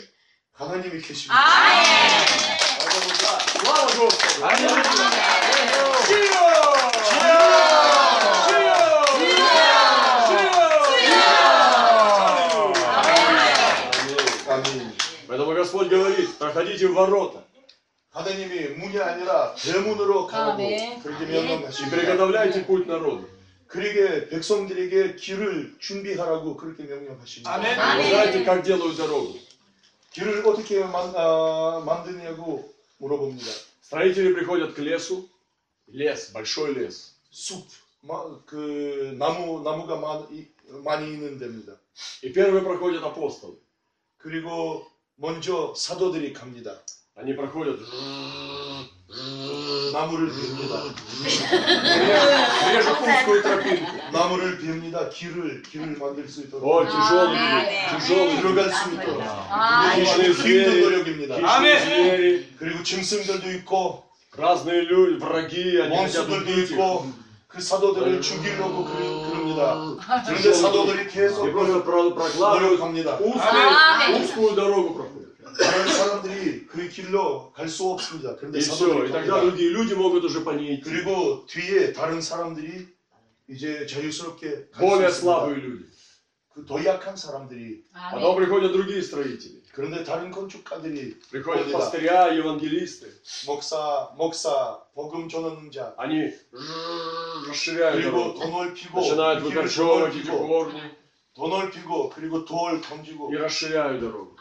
하나님이 0.53 1.01
계십니다. 1.01 1.33
아멘. 1.33 1.81
Поэтому 2.79 3.09
да, 3.25 3.41
слава 3.49 3.89
Господу! 3.97 4.45
아 4.45 4.53
говорит, 16.59 16.59
проходите 16.59 16.89
в 16.89 16.95
ворота 16.95 17.45
하나님이 18.11 18.69
문이 18.79 18.99
아니라 18.99 19.55
대문으로 19.57 20.27
가라고 20.27 20.53
아멘. 20.53 21.03
그렇게 21.03 21.25
и 21.25 21.29
명령하십니다. 21.29 21.97
приготовляйте 21.97 22.67
путь 22.67 22.87
народу. 22.87 23.29
그에게 23.67 24.29
백성들에게 24.29 25.17
길을 25.17 25.77
준비하라고 25.81 26.57
그렇게 26.57 26.85
명령하십니다. 26.85 27.59
Вы 27.59 27.67
아멘. 27.67 28.09
знаете, 28.11 28.45
как 28.45 28.63
делают 28.63 28.97
дорогу? 28.97 29.37
길을 30.13 30.47
어떻게 30.47 30.79
만, 30.85 31.13
아, 31.17 31.83
만드냐고 31.85 32.73
물어봅니다. 32.99 33.51
Строители 33.83 34.33
приходят 34.33 34.75
к 34.75 34.79
лесу, 34.79 35.29
лес, 35.89 36.31
большой 36.33 36.73
лес, 36.75 37.17
숲, 37.31 37.67
마, 38.03 38.23
그 38.47 39.15
나무 39.19 39.63
나무가 39.63 39.97
많, 39.97 40.27
이, 40.31 40.47
많이 40.85 41.09
있는 41.09 41.39
데입니다. 41.39 41.73
и 42.23 42.33
первые 42.33 42.63
проходят 42.63 43.03
апостолы. 43.03 43.59
그리고 44.19 44.87
먼저 45.19 45.75
사도들이 45.77 46.33
갑니다. 46.33 46.81
Они 47.17 47.33
проходят, 47.35 47.79
나무를 49.93 50.29
빕니다. 50.33 50.93
режут 52.73 53.01
узкую 53.01 53.43
тропинку. 53.43 53.93
나무를 54.13 54.59
빕니다. 54.59 55.09
길을 55.13 55.63
길을 55.63 55.97
만들 55.99 56.29
수 56.29 56.41
있도록 56.43 56.65
О, 56.65 56.85
тяжелый 56.85 57.39
아멘. 57.39 57.91
путь, 57.91 58.01
тяжелый 58.01 58.35
путь. 58.35 58.43
들어갈 58.43 58.73
수 58.73 58.93
있도록 58.95 59.23
아멘. 59.23 60.05
Хищные 60.05 60.27
힘든 60.33 60.43
звери, 60.43 60.81
노력입니다. 60.83 61.37
хищные 61.39 61.81
звери, 61.81 62.49
그리고 62.59 62.83
짐승들도 62.83 63.53
있고 63.59 64.05
разные 64.37 64.81
люди, 64.83 65.19
враги, 65.23 65.79
они 65.79 65.95
хотят 65.97 66.29
원수들도 66.29 66.51
убить 66.51 66.71
их. 66.73 66.77
있고 67.49 67.49
그 67.49 67.61
사도들을 67.61 68.21
죽이려고 68.21 68.85
그러, 68.85 69.31
그럽니다. 69.31 69.97
그런데 70.27 70.53
사도들이 70.53 71.07
계속 71.07 71.47
И 71.49 71.53
просто 71.53 71.83
про- 71.85 72.15
прокладывают 72.15 72.79
노력합니다. 72.81 73.17
узкую, 73.19 73.43
아멘. 73.43 74.23
узкую 74.23 74.55
дорогу 74.57 74.95
проходят. 74.95 75.25
다른 75.57 75.87
사람들이 75.87 76.67
그 76.67 76.89
길로 76.89 77.53
갈 77.53 77.69
수 77.69 77.85
없습니다. 77.91 78.35
그런데 78.35 78.59
И 78.59 78.61
все, 78.61 78.75
사도들이 78.75 79.09
и 79.09 79.13
тогда 79.13 79.35
갑니다. 79.39 79.41
другие 79.55 79.71
люди 79.71 79.95
могут 79.95 80.25
уже 80.25 80.43
по 80.43 80.51
ней 80.53 80.75
идти. 80.81 80.83
그리고 80.83 81.47
뒤에 81.47 81.93
다른 81.93 82.21
사람들이 82.21 82.89
이제 83.49 83.87
자유스럽게 83.87 84.71
갈 84.73 84.81
수 84.81 84.81
Более 84.83 85.09
있습니다. 85.09 85.21
слабые 85.23 85.55
люди. 85.63 85.85
그더 86.55 86.85
약한 86.85 87.15
사람들이 87.17 87.83
Потом 87.93 88.35
приходят 88.37 88.73
другие 88.73 89.01
строители. 89.03 89.58
그런데 89.73 90.05
다른 90.05 90.31
건축가들이 90.31 91.19
Приходят 91.31 91.67
Более, 91.67 91.73
да. 91.73 91.79
пастыря, 91.79 92.33
евангелисты. 92.35 93.13
목사, 93.47 94.11
목사, 94.17 94.79
복음 94.95 95.29
전하자 95.29 95.95
Они 95.99 96.31
расширяют 97.49 97.97
그리고 98.03 98.35
дорогу. 98.35 98.39
더 98.39 98.47
넓히고 98.49 99.01
Начинают 99.01 99.43
그 99.43 99.49
길을 99.51 99.55
더 99.55 99.61
выкорчевывать 99.61 100.17
эти 100.17 100.29
넓히고 100.29 100.49
корни 100.49 100.81
더 101.35 101.49
넓히고 101.49 102.11
그리고 102.11 102.45
돌 102.45 102.81
던지고 102.81 103.33
и 103.33 103.37
расширяют 103.37 104.01
дорогу. 104.01 104.37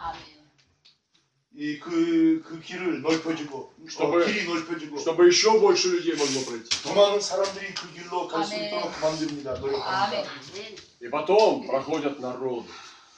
이 1.56 1.78
그 1.80 2.42
그 2.42 2.60
길을 2.60 3.02
넓혀주고 3.04 3.74
чтобы- 3.88 4.24
어, 4.24 4.26
길이 4.26 4.46
넓혀주고 4.48 4.98
Чтобы 4.98 5.28
еще 5.30 5.60
больше 5.60 5.90
людей 5.94 6.16
могло 6.18 6.42
пройти. 6.50 6.66
더 6.82 6.94
많은 6.96 7.20
사람들이 7.22 7.74
그 7.76 7.94
길로 7.94 8.28
갈 8.28 8.44
수 8.44 8.56
아멘. 8.56 8.68
있도록 8.74 8.90
만듭니다. 9.00 9.54
노력합니다. 9.62 10.30
아멘. 10.32 10.76
И 11.04 11.10
потом 11.12 11.62
проходят 11.68 12.20
народы. 12.20 12.66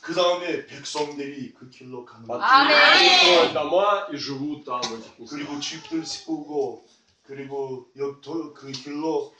그 0.09 0.13
다음에 0.13 0.65
백성들이 0.67 1.53
그 1.53 1.69
길로 1.69 2.05
가는 2.05 2.27
Потом 2.27 2.41
거예요. 2.41 2.45
아멘. 2.45 2.75
они 2.77 3.09
строят 3.09 3.53
дома 3.53 4.07
и 4.11 4.17
живут 4.17 4.63
там, 4.63 4.81
в 4.81 4.93
этих 4.93 5.19
местах. 5.19 5.29
그리고 5.29 5.59
집들 5.59 6.05
세우고 6.05 6.85
그리고 7.23 7.89
여- 7.97 8.19
더- 8.21 8.53
그 8.53 8.71
길로 8.71 9.33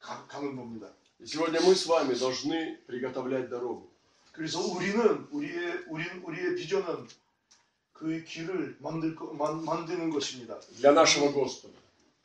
가, 0.00 0.26
가는 0.26 0.56
겁니다. 0.56 0.88
И 1.20 1.26
сегодня 1.26 1.60
мы 1.60 1.74
с 1.74 1.86
вами 1.86 2.14
должны 2.14 2.78
приготовлять 2.86 3.48
дорогу. 3.48 3.90
그래서 4.32 4.60
우리는 4.60 5.26
우리의 5.30 5.84
우리 5.88 6.04
우리의 6.22 6.54
비전은 6.56 7.08
그 7.92 8.22
길을 8.24 8.76
만들 8.80 9.14
거, 9.16 9.26
만, 9.34 9.64
만드는 9.64 10.10
것입니다. 10.10 10.58
Для 10.80 10.92
нашего 10.92 11.32
Господа. 11.32 11.74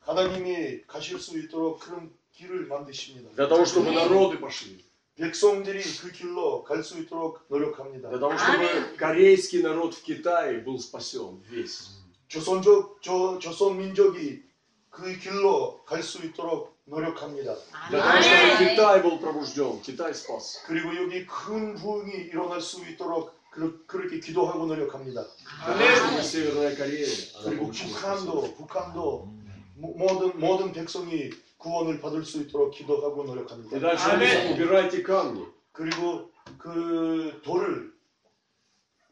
하나님이 0.00 0.82
가실 0.86 1.18
수 1.18 1.38
있도록 1.38 1.78
그런 1.80 2.12
길을 2.32 2.66
만드십니다. 2.66 3.30
Для 3.36 3.48
того, 3.48 3.64
чтобы 3.64 3.90
народы 3.92 4.38
пошли. 4.38 4.84
백성들이 5.18 5.80
그 6.00 6.10
길로 6.10 6.64
갈 6.64 6.82
수 6.82 6.98
있도록 6.98 7.38
노력합니다. 7.48 8.08
Для 8.10 8.18
того, 8.18 8.36
чтобы 8.36 8.96
корейский 8.96 9.62
народ 9.62 9.94
в 9.94 10.02
Китае 10.02 10.64
был 10.64 10.78
спасен 10.78 11.40
весь. 11.50 12.02
조선족 12.28 13.00
저 13.00 13.38
조선 13.38 13.78
민족이 13.78 14.42
그 14.90 15.16
길로 15.18 15.84
갈 15.84 16.02
수 16.02 16.18
있도록 16.24 16.74
노력합니다. 16.86 17.54
Для 17.90 18.02
того, 18.02 18.20
чтобы 18.20 18.58
Китай 18.58 19.02
был 19.02 19.20
пробужден, 19.20 19.80
Китай 19.82 20.12
спас. 20.12 20.62
그리고 20.66 20.94
여기 20.96 21.24
큰 21.26 21.74
부흥이 21.76 22.10
일어날 22.32 22.60
수 22.60 22.84
있도록 22.84 23.32
그, 23.52 23.84
그렇게 23.86 24.18
기도하고 24.18 24.66
노력합니다. 24.66 25.24
Для 25.64 25.74
того, 25.78 25.96
чтобы 25.96 26.22
Северная 26.24 26.74
Корея, 26.74 27.06
она 27.38 27.50
그리고 27.50 27.70
получила 27.70 27.94
спасение. 27.94 28.26
북한도 28.26 28.54
북한도 28.56 29.28
모- 29.76 29.94
모든 29.94 30.38
모든 30.40 30.72
백성이 30.72 31.30
구원을 31.58 32.00
받을 32.00 32.24
수 32.24 32.40
있도록 32.42 32.72
기도하고 32.74 33.24
И 33.24 33.26
노력합니다. 33.26 33.78
дальше 33.80 34.08
написано, 34.08 34.52
убирайте 34.54 35.02
камни. 35.02 35.44
그리고 35.72 36.30
그 36.58 37.40
돌을 37.44 37.92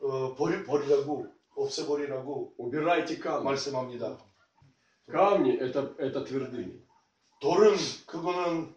어, 0.02 0.34
버리 0.34 0.64
버리라고 0.64 1.26
없애버리라고 1.56 2.54
Убирайте 2.58 3.18
камни. 3.18 3.44
말씀합니다. 3.44 4.18
Камни 5.10 5.56
это, 5.58 5.94
это 5.98 6.24
твердыни. 6.24 6.80
돌은 7.40 7.76
그거는 8.06 8.74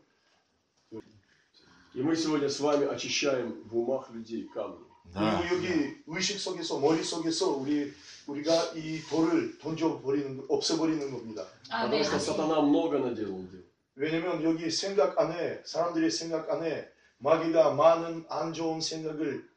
И 1.96 2.02
мы 2.02 2.14
сегодня 2.16 2.50
с 2.50 2.60
вами 2.60 2.86
очищаем 2.88 3.64
в 3.70 3.78
умах 3.78 4.10
людей 4.12 4.48
камни. 4.54 4.84
그리고 5.14 5.56
여기 5.56 5.96
의식 6.08 6.40
속에서 6.40 6.80
머릿 6.80 7.06
속에서 7.06 7.52
우리 7.52 7.94
우리가 8.28 8.74
이 8.76 9.00
돌을 9.10 9.60
던져 9.60 10.02
버리는 10.02 10.44
없애 10.50 10.76
버리는 10.78 11.00
겁니다. 11.12 11.46
Потому 11.70 11.96
아멘. 11.96 12.04
что 12.04 12.20
сатана 12.20 12.60
много 12.62 12.98
наделал 13.00 13.48
дел. 13.50 13.59
왜냐면 14.00 14.44
여기 14.44 14.70
생각 14.70 15.20
안에 15.20 15.62
사람들의 15.66 16.12
생각 16.12 16.50
안에 16.50 16.90
마귀가 17.18 17.74
많은 17.74 18.26
안 18.30 18.54
좋은 18.54 18.82
생각을 18.82 19.48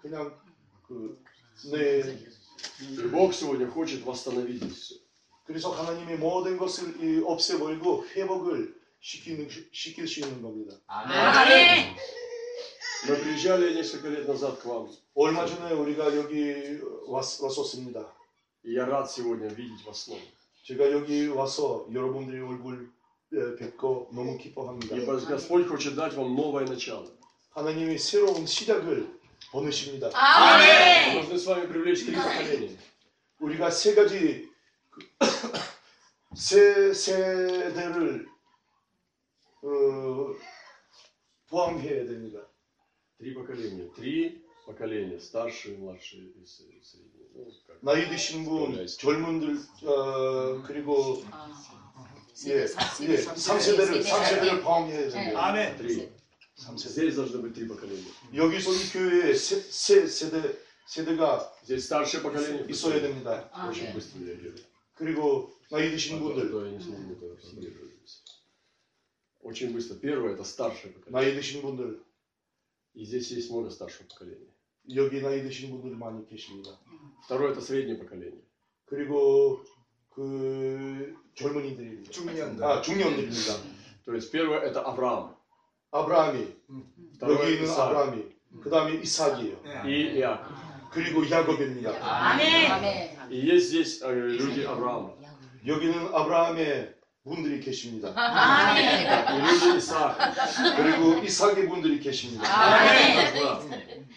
그냥 0.00 0.38
그네 0.86 2.28
И 2.80 2.96
Бог 3.08 3.32
сегодня 3.32 3.68
хочет 3.70 4.04
восстановить 4.04 4.62
это 4.62 4.74
все. 4.74 4.96
그래서 5.44 5.70
하나님이 5.70 6.16
모든 6.16 6.56
것을 6.56 7.02
이 7.02 7.22
없애버리고 7.24 8.06
회복을 8.08 8.74
시키는 9.00 9.48
시키시는 9.72 10.42
겁니다. 10.42 10.76
아멘. 10.86 11.96
Мы 13.06 13.16
приезжали 13.16 13.74
несколько 13.74 14.08
лет 14.08 14.26
назад 14.26 14.58
к 14.60 14.66
вам. 14.66 14.90
얼마 15.14 15.46
전에 15.46 15.72
우리가 15.72 16.16
여기 16.16 16.80
왔, 17.06 17.40
왔었습니다. 17.40 18.12
И 18.64 18.74
я 18.74 18.86
рад 18.86 19.08
сегодня 19.08 19.48
видеть 19.48 19.84
вас 19.86 20.04
снова. 20.04 20.20
제가 20.64 20.90
여기 20.92 21.28
와서 21.28 21.86
여러분들의 21.92 22.42
얼굴 22.42 22.84
예, 22.84 23.01
뵙고 23.58 24.10
너무 24.12 24.38
기뻐합니다. 24.38 24.96
И 24.96 25.04
Господь 25.04 25.66
хочет 25.68 25.94
дать 25.94 26.14
вам 26.14 26.34
новое 26.34 26.64
начало. 26.66 27.06
하나님이 27.50 27.98
새로운 27.98 28.46
시작을 28.46 29.08
보내십니다. 29.50 30.10
아. 30.14 30.54
아멘. 30.56 31.08
Мы 31.08 31.20
должны 31.22 31.38
с 31.38 31.46
вами 31.46 31.66
привлечь 31.66 32.04
три 32.06 32.14
поколения. 32.14 32.76
우리가 33.40 33.70
세 33.70 33.94
가지 33.94 34.48
그- 34.90 35.06
세 36.34 36.92
세대를 36.92 38.26
어, 39.62 40.34
포함해야 41.48 42.06
됩니다. 42.06 42.46
Три 43.18 43.34
поколения. 43.34 43.90
Три 43.94 44.44
поколения. 44.66 45.18
Старшие, 45.18 45.76
младшие 45.78 46.30
и 46.30 46.44
с- 46.44 46.60
и 46.60 46.80
средние. 46.82 47.26
Ну, 47.34 47.50
как 47.66 47.78
나이 47.82 48.08
드신 48.08 48.44
분, 48.44 48.86
젊은들 48.86 49.56
어, 49.84 50.62
그리고 50.66 50.91
예, 52.47 52.61
예, 52.61 52.67
삼세대를 52.67 54.03
삼세대를 54.03 54.61
포함해야 54.61 55.09
된대요. 55.09 55.37
три 57.53 57.67
поколения. 57.67 58.11
여기서 58.33 58.71
старшее 61.79 62.21
поколение 62.21 62.63
Очень 63.67 63.93
быстро 63.93 64.19
реагирует. 64.19 64.65
그리고 64.95 65.53
나이 65.71 65.91
Очень 69.41 69.73
быстро. 69.73 69.95
Первое 69.95 70.33
это 70.33 70.43
старшее 70.43 70.93
поколение. 70.93 71.11
나이 71.11 71.35
드신 71.35 71.61
И 72.93 73.05
здесь 73.05 73.31
есть 73.31 73.49
много 73.49 73.69
старшего 73.71 74.07
поколения. 74.07 74.53
여기 74.89 75.21
나이 75.21 75.41
드신 75.41 75.71
분들 75.71 75.97
많이 75.97 76.27
계십니다. 76.27 76.79
Второе 77.25 77.51
это 77.51 77.61
среднее 77.61 77.97
поколение. 77.97 78.43
그리고 78.85 79.63
그 80.12 81.14
젊은이들입니다. 81.34 82.10
중년들. 82.10 82.64
아, 82.64 82.80
중년들입니다. 82.80 83.52
То 84.04 84.14
есть 84.14 84.30
первое 84.32 84.60
это 84.60 84.82
Авраам. 84.82 85.36
아브라함이 85.90 86.46
Второе 87.16 87.38
여기 87.38 87.52
있는 87.54 87.64
Исаак. 87.64 87.88
아브라함이 87.88 88.24
그 88.62 88.70
다음에 88.70 88.94
이삭이에요. 88.94 89.56
네. 89.64 89.90
И 89.90 90.18
Иаков. 90.20 90.52
그리고 90.90 91.28
야곱입니다. 91.28 91.92
아멘. 92.00 92.70
아멘. 92.70 93.18
И 93.30 93.46
есть 93.46 93.68
здесь 93.68 94.02
э, 94.02 94.10
люди 94.10 94.64
Авраама. 94.64 95.12
여기는 95.66 96.14
아브라함의 96.14 96.94
분들이 97.24 97.60
계십니다. 97.60 98.12
아멘. 98.16 99.06
И 99.06 99.42
люди 99.44 99.76
Исаака. 99.76 100.32
그리고 100.76 101.18
이삭의 101.22 101.68
분들이 101.68 102.00
계십니다. 102.00 102.44
아멘. 102.48 104.08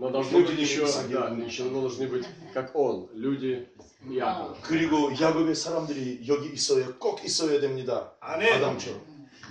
Да. 0.00 0.04
Но 0.06 0.10
должны 0.10 0.40
быть 0.42 0.50
Люди 0.50 0.60
еще, 0.60 0.84
Исаака. 0.84 1.30
да, 1.30 1.44
еще 1.44 1.64
должны 1.70 2.06
быть, 2.06 2.26
как 2.52 2.74
он, 2.76 3.08
люди 3.14 3.66
Иакова. 4.08 4.56
그리고 4.62 5.10
야곱의 5.18 5.54
사람들이 5.54 6.20
여기 6.28 6.50
있어야 6.50 6.92
꼭 6.98 7.24
있어야 7.24 7.60
됩니다. 7.60 8.12
아멘. 8.20 8.52
아담처럼. 8.54 9.00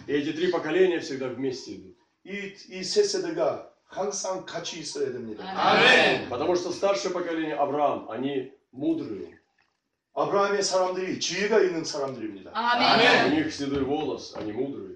И 0.08 0.14
эти 0.14 0.34
три 0.34 0.52
поколения 0.52 1.00
всегда 1.00 1.30
вместе 1.30 1.76
идут. 1.76 1.96
이이세 2.26 3.04
세대가 3.04 3.70
항상 3.88 4.46
같이 4.46 4.80
있어야 4.80 5.12
됩니다. 5.12 5.44
아멘. 5.46 6.30
Потому 6.30 6.56
что 6.56 6.72
старшее 6.72 7.12
поколение 7.12 7.56
Авраам, 7.56 8.10
они 8.12 8.52
мудрые. 8.72 9.40
아브라함의 10.14 10.62
사람들이 10.64 11.20
지혜가 11.20 11.60
있는 11.62 11.84
사람들입니다. 11.84 12.52
У 12.52 12.54
아멘. 12.56 13.34
них 13.36 13.52
седой 13.52 13.84
волос, 13.84 14.36
они 14.38 14.52
мудрые. 14.54 14.96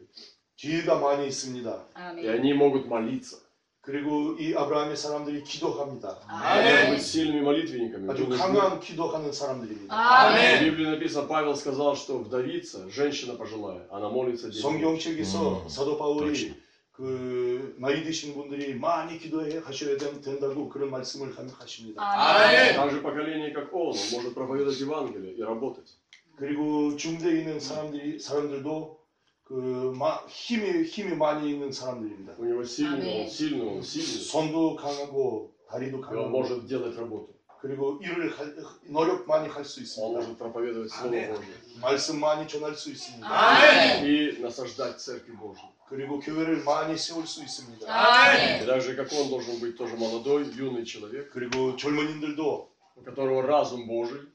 지혜가 0.55 0.99
많이 0.99 1.27
있습니다. 1.27 1.69
И 1.71 1.99
아멘. 1.99 2.29
они 2.29 2.53
могут 2.53 2.85
молиться. 2.87 3.37
그리고 3.83 4.35
이 4.37 4.53
아브라함의 4.53 4.95
사람들이 4.95 5.41
기도합니다. 5.43 6.19
Они 6.27 6.69
могут 6.69 6.79
아멘. 6.79 6.89
быть 6.91 7.01
сильными 7.01 7.41
молитвенниками. 7.41 8.11
아주 8.11 8.25
Вы 8.27 8.35
нужны- 8.35 8.37
강한 8.37 8.79
기도하는 8.79 9.31
사람들입니다. 9.31 9.87
В 9.87 9.97
아멘. 9.97 10.59
Библии 10.65 10.85
написано, 10.85 11.25
Павел 11.27 11.55
сказал, 11.55 11.95
что 11.95 12.19
вдовица, 12.19 12.87
женщина 12.89 13.35
пожилая, 13.35 13.87
она 13.89 14.09
молится 14.09 14.49
день 14.49 14.59
и 14.59 14.83
ночь. 14.83 15.01
성경책에서 15.01 15.63
음, 15.63 15.69
사도 15.69 15.97
바울이 15.97 16.25
그렇지. 16.27 16.53
그 16.91 17.73
나이 17.79 18.03
드신 18.03 18.35
분들이 18.35 18.75
많이 18.75 19.17
기도해 19.17 19.59
하셔야 19.63 19.95
된- 19.97 20.19
된다고 20.19 20.67
그런 20.67 20.91
말씀을 20.91 21.31
하- 21.31 21.47
하십니다. 21.57 22.03
아멘. 22.03 22.75
Так 22.75 22.91
же 22.91 23.01
поколение, 23.01 23.51
как 23.53 23.73
он, 23.73 23.95
он 23.95 24.11
может 24.11 24.35
проповедовать 24.35 24.77
Евангелие 24.81 25.33
и 25.33 25.41
работать. 25.41 25.95
그리고 26.35 26.95
중대에 26.97 27.39
있는 27.39 27.59
사람들이 27.59 28.19
사람들도 28.19 28.99
그 29.43 29.91
마- 29.97 30.21
힘이 30.27 30.83
힘이 30.83 31.15
많이 31.15 31.49
있는 31.49 31.71
사람들입니다. 31.71 32.35
У 32.37 32.45
него 32.45 32.63
сильный, 32.63 33.01
Аминь. 33.01 33.21
он 33.21 33.27
сильный, 33.27 33.67
он 33.67 33.81
сильный. 33.81 34.21
손도 34.23 34.75
강하고 34.75 35.51
다리도 35.67 35.97
И 35.97 35.99
он 35.99 36.01
강하고 36.01 36.29
может 36.29 36.65
делать 36.67 36.95
работу. 36.95 37.33
그리고 37.61 37.97
일을 37.99 38.29
할, 38.37 38.55
노력 38.87 39.25
많이 39.27 39.47
할 39.49 39.65
수 39.65 39.79
Он 39.81 39.83
있습니다. 39.83 40.19
может 40.19 40.37
проповедовать 40.37 40.91
Слово 40.91 41.09
Аминь. 41.17 41.27
Божье. 41.33 41.53
말씀 41.81 42.19
많이 42.19 42.47
전할 42.47 42.75
수 42.75 42.91
있습니다. 42.91 43.25
아멘. 43.27 44.05
И 44.05 44.37
насаждать 44.39 44.99
Церковь 44.99 45.35
Божью. 45.35 45.65
그리고 45.89 46.19
교회를 46.19 46.63
많이 46.63 46.95
세울 46.95 47.25
수 47.25 47.41
있습니다. 47.43 47.85
И 47.85 47.89
아멘. 47.89 48.65
так 48.67 48.81
же, 48.81 48.95
как 48.95 49.11
он 49.11 49.29
должен 49.29 49.59
быть 49.59 49.75
тоже 49.75 49.95
молодой, 49.97 50.45
юный 50.55 50.85
человек, 50.85 51.31
그리고 51.33 51.75
젊은이들도 51.75 52.69
у 52.97 53.01
которого 53.01 53.41
разум 53.41 53.87
Божий, 53.87 54.19
그의 54.19 54.29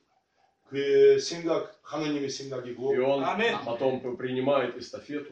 생각 1.21 1.79
하나님의 1.83 2.27
и 2.27 2.29
생각이고 2.29 2.91
он 2.91 3.25
Аминь. 3.25 3.53
потом 3.65 4.17
принимает 4.17 4.77
эстафету. 4.77 5.31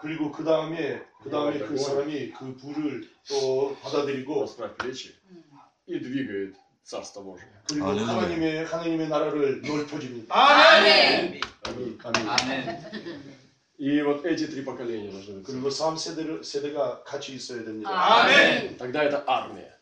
그리고 0.00 0.32
그 0.32 0.42
다음에 0.44 1.02
그 1.22 1.28
다음에 1.28 1.58
그 1.58 1.76
사람이 1.76 2.32
그 2.32 2.56
불을 2.56 3.08
또 3.28 3.76
받아들이고 3.82 4.40
расправь 4.40 4.76
плечи 4.78 5.14
и 5.86 5.98
двигает 5.98 6.54
Царство 6.82 7.22
Божие. 7.22 7.46
그리고 7.68 7.86
아멘. 7.90 8.04
하나님의 8.04 8.64
하나님의 8.64 9.08
나라를 9.08 9.62
넓혀집니다. 9.62 10.34
아멘. 10.34 11.40
아멘. 11.66 11.98
아멘. 12.02 12.28
아멘. 12.28 13.40
И 13.78 14.00
вот 14.02 14.24
эти 14.26 14.46
три 14.46 14.64
поколения 14.64 15.10
должны 15.10 15.34
быть. 15.36 15.46
그리고 15.46 15.68
3세대 15.68 16.42
세대가 16.42 17.02
같이 17.04 17.34
있어야 17.34 17.64
됩니다. 17.64 17.90
아멘. 17.90 18.76
Тогда 18.76 19.04
это 19.04 19.24
армия. 19.26 19.73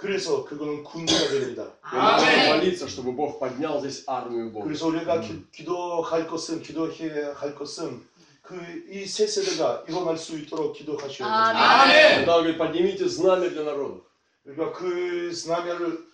그래서 0.00 0.44
그거는 0.44 0.84
군대가 0.84 1.28
됩니다. 1.30 1.72
И 1.92 1.96
мы 1.96 2.00
должны 2.00 2.26
아멘. 2.28 2.48
молиться, 2.60 2.86
чтобы 2.88 3.12
Бог 3.12 3.38
поднял 3.38 3.80
здесь 3.80 4.04
армию 4.06 4.50
Бога. 4.52 4.64
그래서 4.66 4.88
우리가 4.88 5.20
기, 5.20 5.44
기도할 5.52 6.26
것은 6.26 6.60
기도해야 6.62 7.34
할 7.34 7.54
것은 7.54 8.02
그 8.42 8.54
이 8.90 9.06
세 9.06 9.26
세대가 9.26 9.84
일어날 9.88 10.16
수 10.18 10.38
있도록 10.38 10.74
기도하셔야 10.74 11.26
됩니다. 11.26 11.82
아멘. 11.82 12.14
Когда 12.26 12.36
он 12.36 12.42
говорит, 12.44 12.58
поднимите 12.58 13.08
знамя 13.08 13.48
для 13.50 13.64
народов. 13.64 14.04
그러니까 14.44 14.72
그 14.78 15.32
스나미아를 15.32 16.06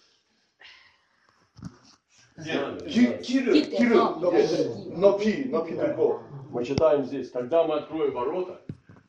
Знамя, 2.38 2.79
기, 2.87 3.01
знамя. 3.03 3.18
길을 3.21 3.53
깃대, 3.53 3.77
길을 3.77 3.97
어. 3.99 4.18
높이 4.21 4.47
높이 4.95 5.45
높이 5.51 5.77
들고 5.77 6.23
Мы 6.53 6.64
читаем 6.64 7.05
здесь, 7.05 7.31
когда 7.31 7.64
мы 7.64 7.77
откроем 7.77 8.12
ворота, 8.12 8.61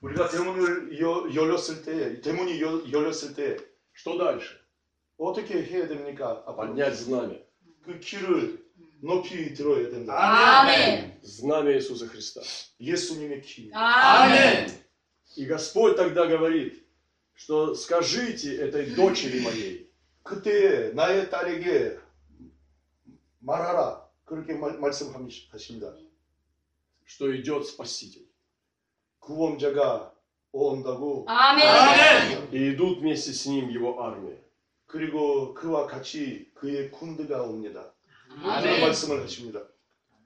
우리가 0.02 0.30
대문을 0.30 1.00
여, 1.02 1.28
열렸을 1.34 1.84
때 1.84 2.20
대문이 2.22 2.60
여, 2.62 2.82
열렸을 2.92 3.34
때 3.36 3.58
что 3.94 4.18
дальше? 4.18 4.60
어떻게 5.18 5.64
해야 5.64 5.88
됩니까? 5.88 6.44
앞으로? 6.46 6.74
Поднять 6.74 6.96
знамя. 6.96 7.40
그 7.84 8.00
길을 8.00 8.64
높이 9.02 9.54
들어야 9.54 9.90
된다. 9.90 10.14
아멘. 10.16 11.20
Знамя 11.22 11.72
Иисуса 11.74 12.08
Христа. 12.08 12.42
예수님의 12.80 13.42
키. 13.42 13.70
아멘. 13.74 14.68
И 15.36 15.46
Господь 15.46 15.96
тогда 15.96 16.28
говорит, 16.28 16.86
что 17.34 17.74
скажите 17.74 18.56
этой 18.58 18.94
дочери 18.96 19.42
моей, 19.42 19.90
그때 20.24 20.92
나의 20.94 21.30
딸에게 21.30 22.00
말하라. 23.40 24.08
그렇게 24.26 24.54
말, 24.54 24.78
말씀하십니다. 24.80 25.94
что 27.06 27.36
идет 27.36 27.66
Спаситель. 27.66 28.28
구원자가 29.20 30.14
온다고 30.52 31.26
아멘. 31.28 32.54
И 32.54 32.74
идут 32.74 33.00
вместе 33.00 33.34
с 33.34 33.46
ним 33.46 33.70
его 33.70 34.02
армия. 34.02 34.40
그리고 34.88 35.54
그와 35.54 35.88
같이 35.88 36.52
그의 36.54 36.92
군대가 36.92 37.42
옵니다. 37.44 37.92
그런 38.30 38.52
아멘. 38.52 38.82
말씀을 38.82 39.24
하십니다. 39.24 39.62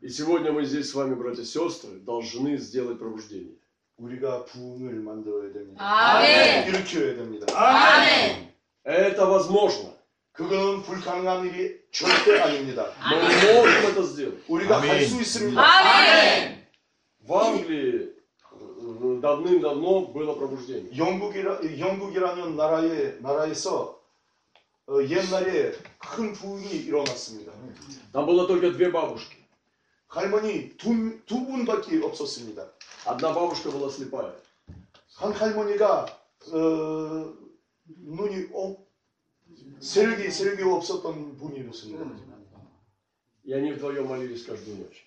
И 0.02 0.10
сегодня 0.10 0.52
мы 0.52 0.64
здесь 0.66 0.92
с 0.92 0.94
вами, 0.94 1.16
братья 1.16 1.42
и 1.42 1.46
сестры, 1.46 2.00
должны 2.06 2.58
сделать 2.58 3.00
пробуждение. 3.00 3.56
우리가 3.98 4.46
부흥을 4.46 4.94
만들어야 5.02 5.52
됩니다. 5.52 5.82
아멘. 5.84 6.68
일으켜야 6.68 7.16
됩니다. 7.16 7.48
아멘. 7.56 8.54
Это 8.86 9.26
возможно. 9.28 9.96
그거는 10.34 10.84
불가능한 10.84 11.48
일이 11.48 11.80
절대 11.92 12.40
아닙니다. 12.40 12.92
Мы 13.10 13.18
можем 13.18 13.92
это 13.92 14.04
сделать. 14.04 14.44
우리가 14.48 14.78
아멘. 14.78 14.90
할 14.92 15.02
수 15.04 15.20
있습니다. 15.20 15.60
아멘. 15.60 16.68
В 17.28 17.34
Англии 17.34 18.14
э, 18.54 19.20
давным-давно 19.22 20.08
было 20.14 20.36
пробуждение. 20.36 20.96
영국이라 20.96 21.62
영국이라는 21.80 22.56
나라의 22.56 23.18
나라에서 23.22 23.98
어, 23.98 24.00
옛날에 24.90 25.74
큰 26.00 26.34
부흥이 26.34 26.70
일어났습니다. 26.70 27.52
Там 28.14 28.26
было 28.26 28.48
только 28.48 28.72
две 28.72 28.90
бабушки. 28.90 29.36
할머니 30.08 30.78
두, 30.78 31.20
두 31.26 31.46
분밖에 31.46 32.02
없었습니다. 32.04 32.72
Одна 33.06 33.34
бабушка 33.34 33.70
была 33.70 33.90
слепая. 33.90 34.34
한 35.16 35.34
할머니가 35.34 36.06
어, 36.54 37.34
눈이 37.88 38.48
어, 38.54 38.78
세력이 39.80 40.32
세력이 40.32 40.64
없었던 40.64 41.38
분이었습니다. 41.38 42.38
И 43.46 43.54
они 43.54 43.72
вдвоем 43.72 44.08
молились 44.08 44.46
каждую 44.46 44.78
ночь. 44.78 45.06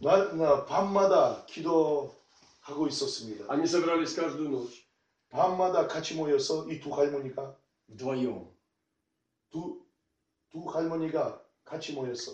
나, 0.00 0.32
나 0.34 0.64
밤마다 0.66 1.44
기도하고 1.46 2.86
있었습니다. 2.88 3.46
Они 3.48 3.66
собирались 3.66 4.14
каждую 4.14 4.50
ночь. 4.50 4.84
밤마다 5.30 5.86
같이 5.86 6.14
모여서 6.14 6.66
이 6.68 6.80
두 6.80 6.90
할머니가 6.94 7.54
Вдвоем. 7.88 8.46
두, 9.51 9.81
두 10.51 10.59
할머니가 10.69 11.41
같이 11.63 11.93
모였어. 11.93 12.31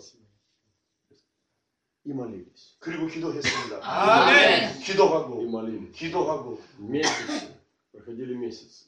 이말리스 2.04 2.76
그리고 2.78 3.06
기도했습니다. 3.06 3.80
아, 3.82 4.32
네. 4.32 4.72
기도하고, 4.82 5.42
이말리스 5.42 5.92
기도하고, 5.92 6.60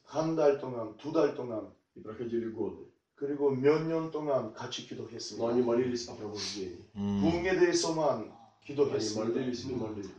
한 0.05 0.37
달 0.37 0.59
동안, 0.59 0.97
두 0.97 1.13
달 1.13 1.35
동안, 1.35 1.71
그리고 3.17 3.51
몇 3.51 3.85
년 3.87 4.11
동안 4.11 4.55
같이 4.55 4.87
기도했습니다. 4.87 5.45
부흥에 7.21 7.59
대해서만 7.59 8.21
음. 8.23 8.33
기도했습니다. 8.65 9.25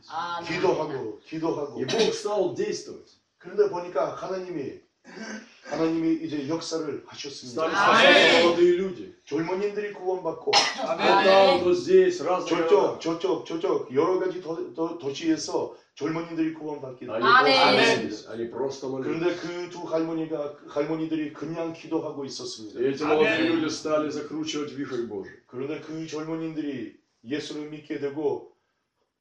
아, 0.09 0.41
네. 0.43 0.55
기도하고, 0.55 1.19
기도하고. 1.25 1.79
그런데 3.39 3.69
보니까 3.71 4.13
하나님이 4.15 4.79
하나님이 5.70 6.24
이제 6.24 6.48
역사를 6.48 6.86
Стали 6.86 7.02
하셨습니다. 7.06 7.68
спасаться 7.70 8.42
молодые 8.44 8.76
люди. 8.78 9.12
젊은이들이 9.24 9.92
구원받고 9.94 10.52
То 10.52 10.86
там, 10.96 11.64
то 11.64 11.72
здесь, 11.74 12.20
разные 12.20 12.46
저쪽 12.48 12.70
города. 12.70 12.98
저쪽 13.00 13.44
저쪽 13.46 13.94
여러 13.94 14.18
가지 14.20 14.40
도, 14.40 14.72
도, 14.74 14.96
도시에서 14.98 15.74
젊은이들이 15.96 16.54
구원받기를 16.54 17.12
Они 17.14 17.24
아멘. 17.24 17.52
просто 17.56 17.66
아멘. 17.66 17.80
молились. 17.82 18.26
Они 18.30 18.50
просто 18.50 18.88
молились. 18.88 19.04
그런데 19.04 19.34
그 19.36 19.70
두 19.70 19.82
할머니가 19.82 20.54
할머니들이 20.68 21.32
그냥 21.32 21.72
기도하고 21.72 22.24
있었습니다. 22.24 22.78
И 22.80 22.92
эти 22.92 23.02
молодые 23.02 23.48
люди 23.50 23.66
стали 23.68 24.08
закручивать 24.10 24.70
вихрь 24.72 25.08
Божий. 25.08 25.32
그런데 25.48 25.80
그 25.80 26.06
젊은이들이 26.06 26.94
예수를 27.24 27.70
믿게 27.70 27.98
되고 27.98 28.52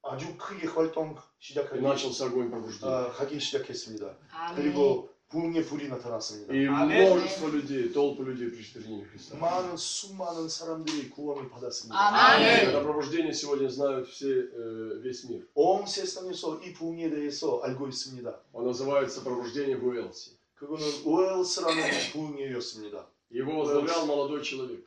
아주 0.04 0.38
크게 0.38 0.68
활동 0.68 1.16
И 1.16 1.18
시작하기 1.40 1.82
начался 1.82 2.26
огонь 2.28 2.52
пробуждения. 2.52 2.86
아, 2.86 3.10
하기 3.18 3.40
시작했습니다. 3.40 4.06
아멘. 4.32 4.56
그리고 4.56 5.10
부흥의 5.30 5.66
불이 5.66 5.90
나타났습니다. 5.90 6.54
И 6.54 6.66
Аминь. 6.68 7.02
множество 7.02 7.48
людей, 7.50 7.92
толпы 7.92 8.24
людей 8.24 8.50
пришли 8.52 8.80
в 8.82 8.88
имя 8.88 9.06
Христа. 9.10 9.38
많은 9.38 9.76
수많은 9.76 10.48
사람들이 10.48 11.10
구원을 11.10 11.50
받았습니다. 11.50 11.98
아멘. 11.98 12.70
Это 12.70 12.82
пробуждение 12.82 13.34
сегодня 13.34 13.68
знают 13.68 14.08
все, 14.08 14.30
э, 14.30 15.02
весь 15.02 15.28
мир. 15.30 15.46
온 15.56 15.86
세상에서 15.86 16.62
이 16.64 16.74
부흥에 16.74 17.10
대해서 17.10 17.60
알고 17.64 17.88
있습니다. 17.88 18.40
Он 18.54 18.66
называется 18.66 19.24
пробуждение 19.24 19.78
в 19.78 19.86
Уэлсе. 19.88 20.32
그거는 20.56 20.86
우엘스라는 21.04 21.84
부흥회였습니다. 22.14 23.06
Его 23.32 23.58
возглавлял 23.58 24.06
молодой 24.06 24.42
человек 24.44 24.86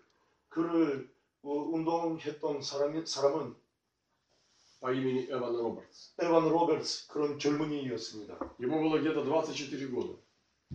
그를 0.48 1.10
어, 1.42 1.50
운동했던 1.52 2.62
사람이, 2.62 3.04
사람은 3.06 3.54
по 4.80 4.92
имени 4.92 5.26
Эван 5.28 5.56
Робертс. 5.56 6.14
에반 6.20 6.48
로버츠 6.48 7.08
그런 7.08 7.38
젊은이였습니다. 7.38 8.38
Ему 8.60 8.80
было 8.88 8.98
где-то 9.00 9.24
24 9.24 9.88
года. 9.88 10.14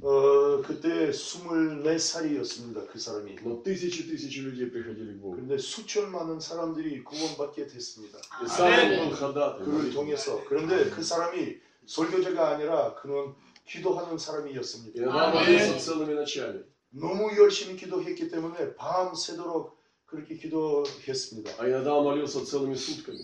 어, 0.02 0.62
그때 0.62 1.12
24살이었습니다. 1.12 2.88
그 2.88 3.00
사람이. 3.00 3.36
Но 3.44 3.62
тысячи-тысячи 3.64 4.40
людей 4.42 4.70
приходили 4.70 5.14
к 5.14 5.22
Богу. 5.22 5.36
그런데 5.36 5.58
수천 5.58 6.12
많은 6.12 6.40
사람들이 6.40 7.04
구원받게 7.04 7.68
됐습니다. 7.68 8.20
И 8.42 8.48
сам 8.48 8.68
он 8.74 9.10
был 9.10 9.16
ходатай. 9.16 9.64
그를 9.64 9.92
통해서. 9.92 10.44
그런데 10.46 10.90
그 10.90 11.04
사람이 11.04 11.58
설교자가 11.86 12.50
아니라 12.50 12.96
그는 12.96 13.34
기도하는 13.66 14.18
사람이었습니다. 14.18 15.00
Иногда 15.00 15.32
Аминь. 15.32 15.58
молился 15.58 15.78
целыми 15.78 16.14
ночами. 16.14 16.64
너무 16.90 17.30
열심히 17.38 17.76
기도했기 17.78 18.30
때문에 18.30 18.76
밤 18.76 19.14
새도록 19.16 19.78
그렇게 20.06 20.36
기도했습니다. 20.36 21.52
А 21.60 21.68
иногда 21.70 21.94
он 21.94 22.04
молился 22.06 22.44
целыми 22.44 22.74
сутками. 22.76 23.22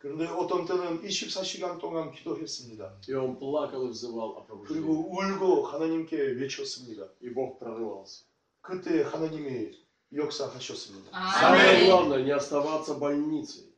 그런데 0.00 0.26
어떤 0.26 0.66
때는 0.66 1.02
24시간 1.02 1.80
동안 1.80 2.12
기도했습니다. 2.12 3.00
И 3.08 3.14
он 3.14 3.38
плакал 3.38 3.86
и 3.86 3.90
взывал 3.90 4.36
о 4.36 4.44
пробуждении. 4.46 4.68
그리고 4.68 5.10
울고 5.10 5.66
하나님께 5.66 6.16
외쳤습니다. 6.16 7.08
И 7.22 7.30
Бог 7.30 7.58
прорывался. 7.58 8.24
그때 8.60 9.02
하나님이 9.02 9.72
역사하셨습니다. 10.12 11.10
Самое 11.12 11.62
아멘. 11.62 11.86
главное, 11.86 12.22
не 12.22 12.30
оставаться 12.30 12.94
больницей. 12.94 13.74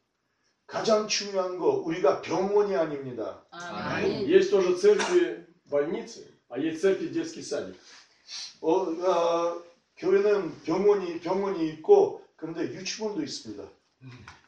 가장 0.67 1.09
중요한 1.09 1.59
거 1.59 1.79
우리가 1.79 2.21
병원이 2.21 2.75
아닙니다. 2.75 3.45
아멘. 3.51 4.27
Есть 4.29 4.51
тоже 4.51 4.77
церкви 4.77 5.47
больницы, 5.71 6.27
а 6.49 6.59
есть 6.59 6.81
церкви 6.83 7.09
детский 7.09 7.43
садик. 7.43 7.77
어, 8.61 8.83
어, 8.83 9.63
교회는 9.97 10.63
병원이 10.63 11.21
병원이 11.21 11.69
있고 11.71 12.23
그런데 12.37 12.63
유치원도 12.65 13.23
있습니다. 13.23 13.65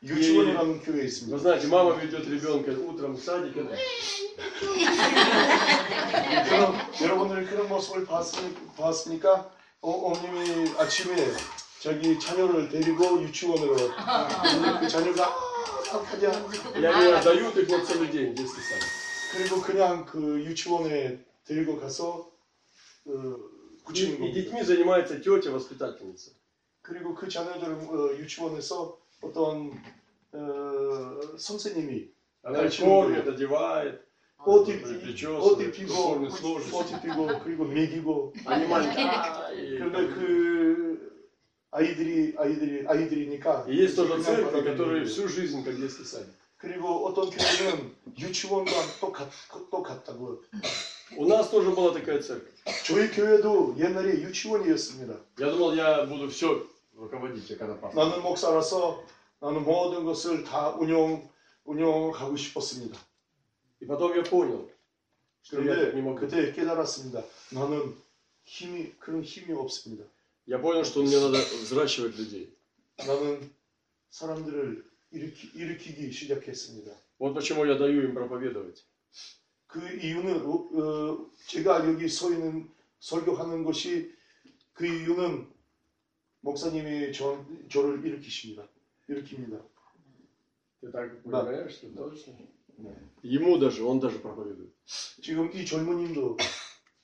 유치원이라는 0.03 0.81
교회 0.81 1.03
Вы 1.03 1.05
있습니다. 1.07 1.39
знаете, 1.39 1.67
мама 1.69 1.97
ведет 1.97 2.27
ребенка 2.27 2.71
утром 2.71 3.15
в 3.15 3.21
садик, 3.21 3.57
это 3.57 3.77
그럼 6.49 6.75
여러분들이 7.03 7.47
그런 7.47 7.69
모습을 7.69 8.07
봤으니, 8.07 8.55
봤으니까 8.77 9.51
어, 9.83 9.91
어머님이 9.91 10.71
아침에 10.79 11.17
자기 11.81 12.19
자녀를 12.19 12.69
데리고 12.69 13.23
유치원으로 13.23 13.77
근데 13.77 14.81
그 14.81 14.89
자녀가 14.89 15.25
아, 15.93 15.99
가자 16.03 16.31
и 16.31 16.85
они 16.85 17.07
отдают 17.13 17.57
их 17.57 17.69
вот 17.69 17.85
целый 17.85 18.09
день 18.11 18.33
в 18.33 18.35
детский 18.35 18.61
садик. 18.63 18.87
그리고 19.33 19.61
그냥 19.61 20.05
그 20.07 20.41
유치원에 20.45 21.19
데리고 21.45 21.79
가서 21.81 22.31
어, 23.07 23.37
И, 23.89 23.93
붙이는 23.93 24.15
и 24.15 24.19
겁니다. 24.19 24.35
детьми 24.35 24.63
занимается 24.63 25.21
тетя 25.21 25.51
воспитательница. 25.51 26.31
그리고 26.83 27.15
그 27.15 27.29
자녀들은 27.29 27.89
어, 27.89 28.17
유치원에서 28.19 28.99
어떤 29.25 29.73
어, 30.33 31.21
선생님이 31.39 32.09
Она 32.43 32.65
их 32.65 32.71
Дальше 32.71 32.83
кормит, 32.85 33.29
одевает, 33.29 34.01
옷 34.47 34.65
причесывает, 34.67 35.13
입히고 35.21 35.45
옷 35.45 35.61
입히고 35.61 35.93
форме 35.93 36.31
служит. 36.31 36.73
옷 36.73 36.91
입히고 36.91 37.41
그리고 37.45 37.65
먹이고 37.67 38.33
Они 38.47 38.67
маленькие. 38.67 39.05
а, 39.07 39.53
и- 39.53 39.77
그런데 39.77 40.15
그 40.15 41.27
아이들이 41.71 42.35
아이들이 42.39 42.87
아이들이니까 42.87 43.67
И 43.69 43.77
есть 43.77 43.95
тоже 43.97 44.15
그냥 44.17 44.23
церкви, 44.25 44.45
받아들이는 44.45 44.77
которые 44.77 45.03
거예요. 45.03 45.05
всю 45.05 45.29
жизнь 45.29 45.63
как 45.63 45.77
детский 45.77 46.05
садик. 46.05 46.33
그리고 46.57 47.07
어떤 47.07 47.29
교회는 47.31 47.95
유치원과 48.19 48.73
똑같, 49.01 49.29
똑같다고 49.71 50.43
У 51.17 51.27
нас 51.27 51.51
тоже 51.51 51.71
была 51.73 51.93
такая 51.93 52.21
церковь. 52.23 52.55
저희 52.87 53.11
교회도 53.11 53.75
옛날에 53.79 54.21
유치원이었습니다 54.23 55.19
Я 55.39 55.51
думал, 55.51 55.75
я 55.75 56.05
буду 56.07 56.29
все 56.29 56.67
руководить, 56.97 57.51
я 57.51 57.57
когда 57.59 57.75
пастор. 57.79 57.95
나는 57.97 58.23
목사라서 58.23 59.03
나는 59.41 59.65
모든 59.65 60.05
것을 60.05 60.45
다 60.45 60.71
운영 60.77 61.29
운영하고 61.65 62.37
싶었습니다 62.37 62.99
И 63.81 63.87
потом 63.87 64.15
я 64.15 64.23
понял, 64.23 64.69
что 65.43 65.63
я 65.63 65.75
так 65.75 65.95
не 65.95 66.03
그런데 66.03 66.03
могу. 66.03 66.17
그때 66.21 66.53
깨달았습니다 66.53 67.25
나는 67.53 67.97
힘이 68.45 68.93
그런 68.99 69.23
힘이 69.23 69.55
없습니다 69.55 70.05
Я 70.47 70.59
понял, 70.59 70.85
что 70.85 71.03
мне 71.03 71.19
надо 71.19 71.39
взращивать 71.39 72.17
людей. 72.19 72.53
나는 72.99 73.51
사람들을 74.11 74.85
일으키, 75.13 75.51
일으키기 75.55 76.13
시작했습니다 76.13 76.93
Вот 77.19 77.35
почему 77.35 77.65
я 77.67 77.77
даю 77.79 78.03
им 78.03 78.15
проповедовать. 78.15 78.85
그 79.67 79.79
이유는 79.81 80.45
어, 80.45 80.53
어, 80.53 81.31
제가 81.47 81.87
여기 81.87 82.09
서 82.09 82.31
있는 82.33 82.69
설교하는 82.99 83.63
것이 83.65 84.13
그 84.73 84.87
이유는 84.87 85.49
목사님이 86.41 87.13
저, 87.13 87.45
저를 87.71 88.05
일으키십니다. 88.05 88.67
일으킵니다. 89.09 89.61
Ты 90.81 90.91
так 90.91 91.23
Да. 91.25 91.45
понимаешь, 91.45 91.73
что 91.73 91.89
точно? 91.97 92.35
Ему 93.23 93.59
даже, 93.59 93.85
он 93.85 94.01
даже 94.01 94.19
проповедует. 94.19 94.71
지금 95.21 95.51
이 95.53 95.65
젊은이도 95.67 96.39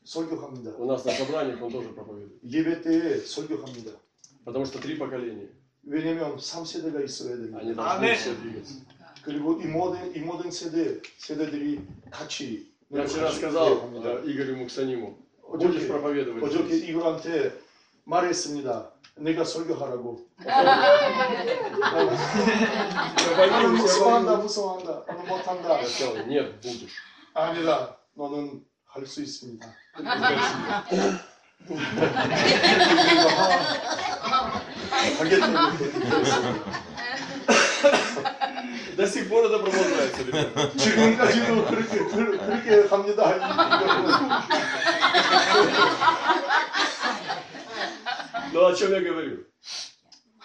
설교합니다. 0.04 0.74
У 0.78 0.86
нас 0.86 1.04
на 1.04 1.12
собраниях 1.12 1.60
он 1.60 1.70
тоже 1.70 1.88
проповедует. 1.90 2.40
예배 2.42 2.80
때에 2.82 3.18
설교합니다. 3.20 3.92
Потому 4.44 4.64
что 4.64 4.78
три 4.80 4.96
поколения. 4.96 5.50
왜냐면 5.82 6.36
3세대가 6.38 7.04
있어야 7.04 7.34
Они 7.34 7.74
됩니다. 7.74 7.98
должны 7.98 8.14
все 8.14 8.34
двигаться. 8.36 8.74
그리고 9.22 9.60
이 9.60 9.66
모든 9.66 10.14
이 10.14 10.20
모든 10.20 10.50
세대 10.50 11.00
세대들이 11.18 11.80
같이 12.10 12.72
Я 12.90 13.04
вчера 13.04 13.24
같이 13.28 13.38
сказал 13.38 13.80
합니다. 13.82 14.22
э, 14.22 14.30
Игорю 14.30 14.56
Муксаниму, 14.56 15.18
будешь 15.50 15.76
어저께 15.82 15.88
проповедовать 15.88 16.42
어저께 16.44 16.76
здесь. 16.76 16.88
이글한테 16.90 17.52
말했습니다. 18.10 18.90
내가 19.18 19.44
설교하라고. 19.44 20.26
Я 20.46 20.62
나는 20.62 20.86
боюсь, 23.36 23.52
я 23.52 23.68
무서워한다, 23.68 24.30
боюсь. 24.32 24.42
무서워한다. 24.44 25.04
나는 25.08 25.26
못한다. 25.26 25.80
Я 25.80 25.86
сказал, 25.88 26.26
нет, 26.26 26.60
будешь. 26.60 26.92
아니라 27.34 27.96
너는 28.14 28.62
할 28.86 29.06
수 29.06 29.22
있습니다. 29.22 29.66
하겠다고 35.18 35.68
그랬습니다. 35.68 35.72
До 38.96 39.06
сих 39.06 39.28
пор 39.28 39.44
это 39.44 39.58
продолжается, 39.58 40.22
ребята. 40.22 40.70
지금까지도 40.76 41.66
그렇게 41.66 41.98
그- 41.98 42.38
그렇게 42.38 42.88
합니다. 42.88 43.22
Но 48.52 48.66
о 48.66 48.74
чем 48.74 48.92
я 48.92 49.00
говорю? 49.00 49.44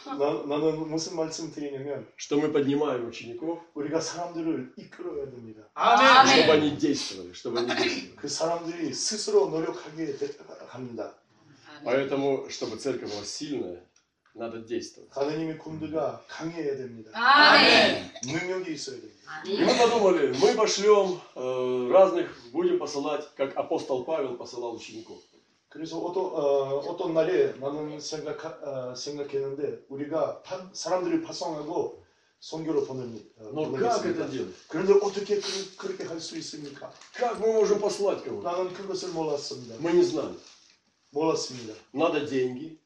나, 0.06 0.16
나는 0.46 0.90
무슨 0.90 1.16
말씀 1.16 1.52
드리냐면 1.54 2.08
что 2.18 2.40
мы 2.40 2.50
поднимаем 2.52 3.08
учеников, 3.08 3.60
우리가 3.76 4.02
사람들을 4.02 4.74
이끌어야 4.76 5.26
됩니다. 5.30 5.62
아멘. 5.76 6.28
чтобы 6.28 6.54
они 6.54 6.78
действовали, 6.78 7.34
чтобы 7.34 7.60
они 7.60 7.68
действовали. 7.68 8.16
그 8.16 8.28
사람들이 8.28 8.94
스스로 8.94 9.50
노력하게 9.50 10.18
되- 10.18 10.38
합니다. 10.70 11.14
Поэтому, 11.86 12.50
чтобы 12.50 12.78
церковь 12.78 13.12
была 13.12 13.24
сильная, 13.24 13.84
надо 14.34 14.60
действовать. 14.62 15.10
하느님의 15.14 15.58
군대가 15.60 16.24
강해야 16.28 16.76
됩니다. 16.78 17.12
아멘. 17.14 18.12
능력이 18.26 18.74
있어야 18.74 18.96
됩니다. 19.00 19.22
И 19.46 19.64
мы 19.64 19.76
подумали, 19.78 20.34
мы 20.42 20.56
пошлем 20.56 21.22
э, 21.36 21.90
разных, 21.92 22.28
будем 22.52 22.80
посылать, 22.80 23.30
как 23.36 23.56
апостол 23.56 24.04
Павел 24.04 24.36
посылал 24.36 24.76
учеников. 24.76 25.22
그래서 25.76 26.00
어떤, 26.00 26.26
어, 26.26 26.80
어떤 26.80 27.14
날에 27.14 27.54
나는 27.60 28.00
생각, 28.00 28.44
어, 28.64 28.94
생각했는데 28.96 29.86
우리가 29.90 30.42
파- 30.42 30.70
사람들을 30.74 31.22
파송하고 31.22 32.02
선교로 32.42 32.84
보냅니다. 32.86 33.24
어, 33.38 33.52
Но 33.54 33.72
как 33.72 34.02
보내겠습니다. 34.02 34.26
это 34.26 34.32
делать? 34.32 34.54
그런데 34.68 34.94
어떻게 34.94 35.38
그, 35.40 35.76
그렇게 35.78 36.04
할 36.04 36.20
수 36.20 36.36
있습니까? 36.38 36.92
Как 37.16 37.40
мы 37.40 37.54
можем 37.54 37.80
послать 37.80 38.24
кого-то? 38.24 38.42
나는 38.44 38.74
그것을 38.74 39.10
몰랐습니다. 39.14 39.76
Мы 39.80 39.94
не 39.94 40.02
знали. 40.04 40.36
몰랐습니다. 41.12 41.74
Надо 41.94 42.26
деньги, 42.26 42.78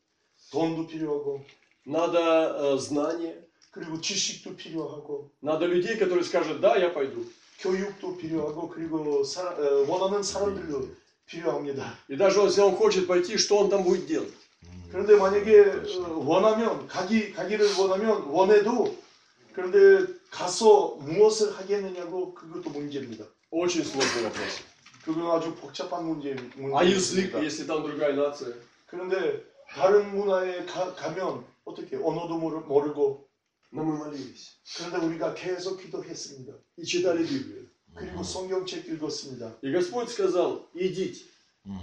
돈도 0.52 0.88
필요하고 0.88 1.42
надо 1.86 2.18
э, 2.58 2.78
знания, 2.78 3.36
그리고 3.72 4.00
지식도 4.02 4.56
필요하고 4.56 5.30
надо 5.42 5.66
людей, 5.66 5.98
которые 5.98 6.24
скажут, 6.24 6.60
да, 6.62 6.78
я 6.78 6.94
пойду. 6.94 7.26
교육도 7.60 8.18
필요하고 8.18 8.68
그리고 8.70 9.24
사- 9.24 9.56
어, 9.56 9.86
원하는 9.88 10.22
사람들도 10.22 10.88
필요합니다. 11.30 11.98
И 12.08 12.16
даже 12.16 12.40
если 12.40 12.62
он 12.62 12.76
хочет 12.76 13.08
пойти, 13.08 13.38
что 13.38 13.58
он 13.58 13.70
там 13.70 13.84
будет 13.84 14.06
делать? 14.06 14.34
그런데 14.92 15.16
만약에 15.16 15.62
어, 16.00 16.24
원하면 16.26 16.88
가기 16.88 17.34
가기를 17.34 17.76
원하면 17.78 18.24
원해도 18.28 18.96
그런데 19.54 20.14
가서 20.30 20.96
무엇을 21.02 21.58
하겠느냐고 21.58 22.34
그것도 22.34 22.70
문제입니다. 22.70 23.26
Очень 23.52 23.84
сложный 23.84 24.24
вопрос. 24.24 24.64
그건 25.04 25.32
아주 25.32 25.56
복잡한 25.56 26.06
문제 26.06 26.36
А 26.74 26.84
язык, 26.84 27.32
문제입니다. 27.32 27.44
если 27.44 27.66
там 27.66 27.84
другая 27.84 28.14
нация? 28.14 28.54
그런데 28.88 29.44
다른 29.70 30.16
문화에 30.16 30.66
가, 30.66 30.94
가면 30.94 31.46
어떻게 31.66 31.96
언어도 31.96 32.38
모르, 32.38 32.60
모르고 32.60 33.26
Но 33.72 33.84
мы 33.84 33.98
молились 33.98 34.56
그런데 34.78 35.06
우리가 35.06 35.34
계속 35.34 35.82
기도했습니다. 35.82 36.54
и 36.78 36.84
читали 36.86 37.26
Библию. 37.26 37.68
그리고 37.96 38.24
성경책 38.24 38.88
읽었습니다. 38.90 39.58
И 39.64 39.72
Господь 39.72 40.10
сказал, 40.10 40.68
идите. 40.76 41.26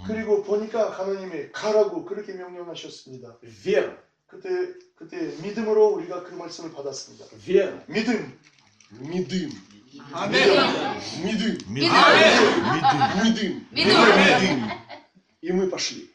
그리고 0.07 0.43
보니까 0.43 0.91
하나님이 0.91 1.51
가라고 1.51 2.05
그렇게 2.05 2.33
명령하셨습니다. 2.33 3.39
Вера. 3.41 3.97
그때 4.27 4.73
그때 4.95 5.17
믿음으로 5.41 5.87
우리가 5.95 6.23
그 6.23 6.33
말씀을 6.35 6.71
받았습니다. 6.71 7.25
Вера. 7.45 7.83
믿음, 7.87 8.39
Медым. 8.99 9.49
아멘. 10.11 10.49
Медым. 11.23 11.57
아멘. 11.89 12.23
Медым. 13.23 13.67
믿음. 13.71 14.69
И 15.41 15.51
мы 15.51 15.69
пошли. 15.69 16.09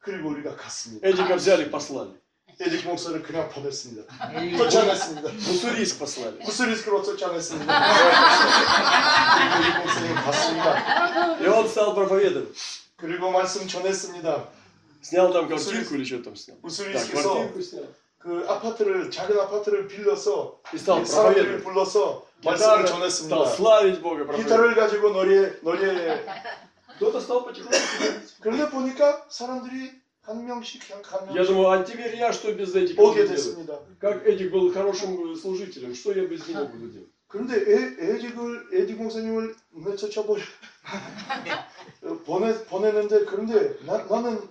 그리고 0.00 0.30
우리가 0.30 0.56
갔습니다. 0.56 1.06
Эдика 1.06 1.36
взяли, 1.36 1.70
послали. 1.70 2.18
에릭 2.60 2.84
목사를 2.86 3.22
그냥 3.22 3.48
보냈습니다. 3.50 4.02
쫓아냈습니다. 4.58 5.30
Муссурийск 5.30 5.98
послали. 6.00 6.38
무스리스크로 6.42 7.02
쫓아냈습니다. 7.04 7.70
에릭 9.58 9.78
목사님 9.78 10.14
갔습니다. 10.16 11.38
И 11.40 11.46
он 11.46 11.68
стал 11.68 11.94
проповедовать. 11.94 12.52
그리고 12.96 13.30
말씀 13.30 13.66
전했습니다. 13.68 14.48
Снял 15.02 15.32
там 15.32 15.46
квартирку 15.46 15.94
или 15.94 16.04
что 16.04 16.18
там 16.22 16.34
снял? 16.34 16.56
Да, 16.56 16.62
무스리스크에서 16.66 17.30
квартирку 17.32 17.62
снял. 17.62 17.86
그 18.18 18.44
아파트를 18.48 19.08
작은 19.12 19.38
아파트를 19.38 19.86
빌려서 19.86 20.58
И 20.74 20.78
стал 20.78 21.04
사람들을 21.06 21.62
проповедовать. 21.62 21.64
불러서 21.64 22.26
말씀을 22.42 22.82
Гитара, 22.82 22.86
стал 22.86 22.86
전했습니다. 22.86 23.46
славить 23.54 24.00
Бога, 24.02 24.26
проповедовать. 24.26 24.42
기타를 24.44 24.74
가지고 24.74 25.10
노래 25.12 25.52
노래 25.62 26.24
Кто-то 26.98 27.20
стал 27.20 27.44
потихоньку 27.44 27.70
говорить. 27.70 28.34
그런데 28.40 28.68
보니까 28.68 29.24
사람들이 29.30 29.92
한 30.22 30.44
명씩 30.44 30.82
한 31.04 31.28
Я 31.30 31.42
명씩 31.42 31.46
думаю, 31.54 31.68
а 31.70 31.82
теперь 31.84 32.16
я 32.16 32.32
что 32.32 32.52
без 32.52 32.74
Эдика 32.74 33.00
오게 33.00 33.22
буду 33.24 33.26
делать? 33.26 33.36
됐습니다. 33.36 33.80
Как 33.98 34.26
Эдик 34.26 34.50
был 34.50 34.70
хорошим 34.72 35.34
служителем, 35.36 35.94
что 35.94 36.12
я 36.12 36.24
без 36.26 36.46
него 36.48 36.66
буду 36.66 36.88
делать? 36.88 37.08
그런데 37.28 37.54
에, 37.56 38.16
에직을 38.16 38.68
에직 38.72 38.96
목사님을 38.96 39.54
내쫓아버려 39.84 40.40
어, 42.02 42.14
보내 42.24 42.52
보내는데 42.64 43.24
그런데 43.24 43.76
나, 43.84 43.98
나는 44.04 44.48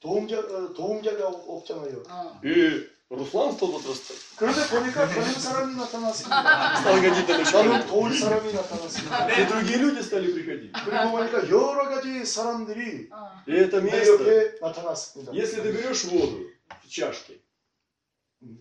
도움자 0.00 0.38
어, 0.38 0.72
도움자가 0.74 1.28
없- 1.28 1.44
없잖아요. 1.48 2.02
И 2.44 2.86
Руслан 3.10 3.52
стал 3.52 3.70
возрастать. 3.70 4.18
그런데 4.36 4.66
보니까 4.68 5.06
다른 5.06 5.32
사람이 5.32 5.76
나타났습니다. 5.76 6.76
Стал 6.80 7.00
ходить 7.00 7.28
на 7.28 7.38
나는 7.38 7.42
начало. 7.44 7.86
도울 7.86 8.18
사람이 8.18 8.52
나타났습니다. 8.52 9.30
И 9.30 9.46
другие 9.46 9.78
люди 9.78 10.02
стали 10.02 10.32
приходить. 10.32 10.72
그리고 10.84 11.10
보니까 11.12 11.48
여러 11.48 11.88
가지 11.88 12.24
사람들이 12.24 13.08
И 13.46 13.52
это 13.52 13.80
내 13.80 13.92
место, 13.92 14.12
옆에 14.12 14.58
나타났습니다. 14.60 15.32
если 15.32 15.60
ты 15.62 15.70
берешь 15.70 16.04
воду 16.04 16.50
в 16.82 16.88
чашке 16.88 17.40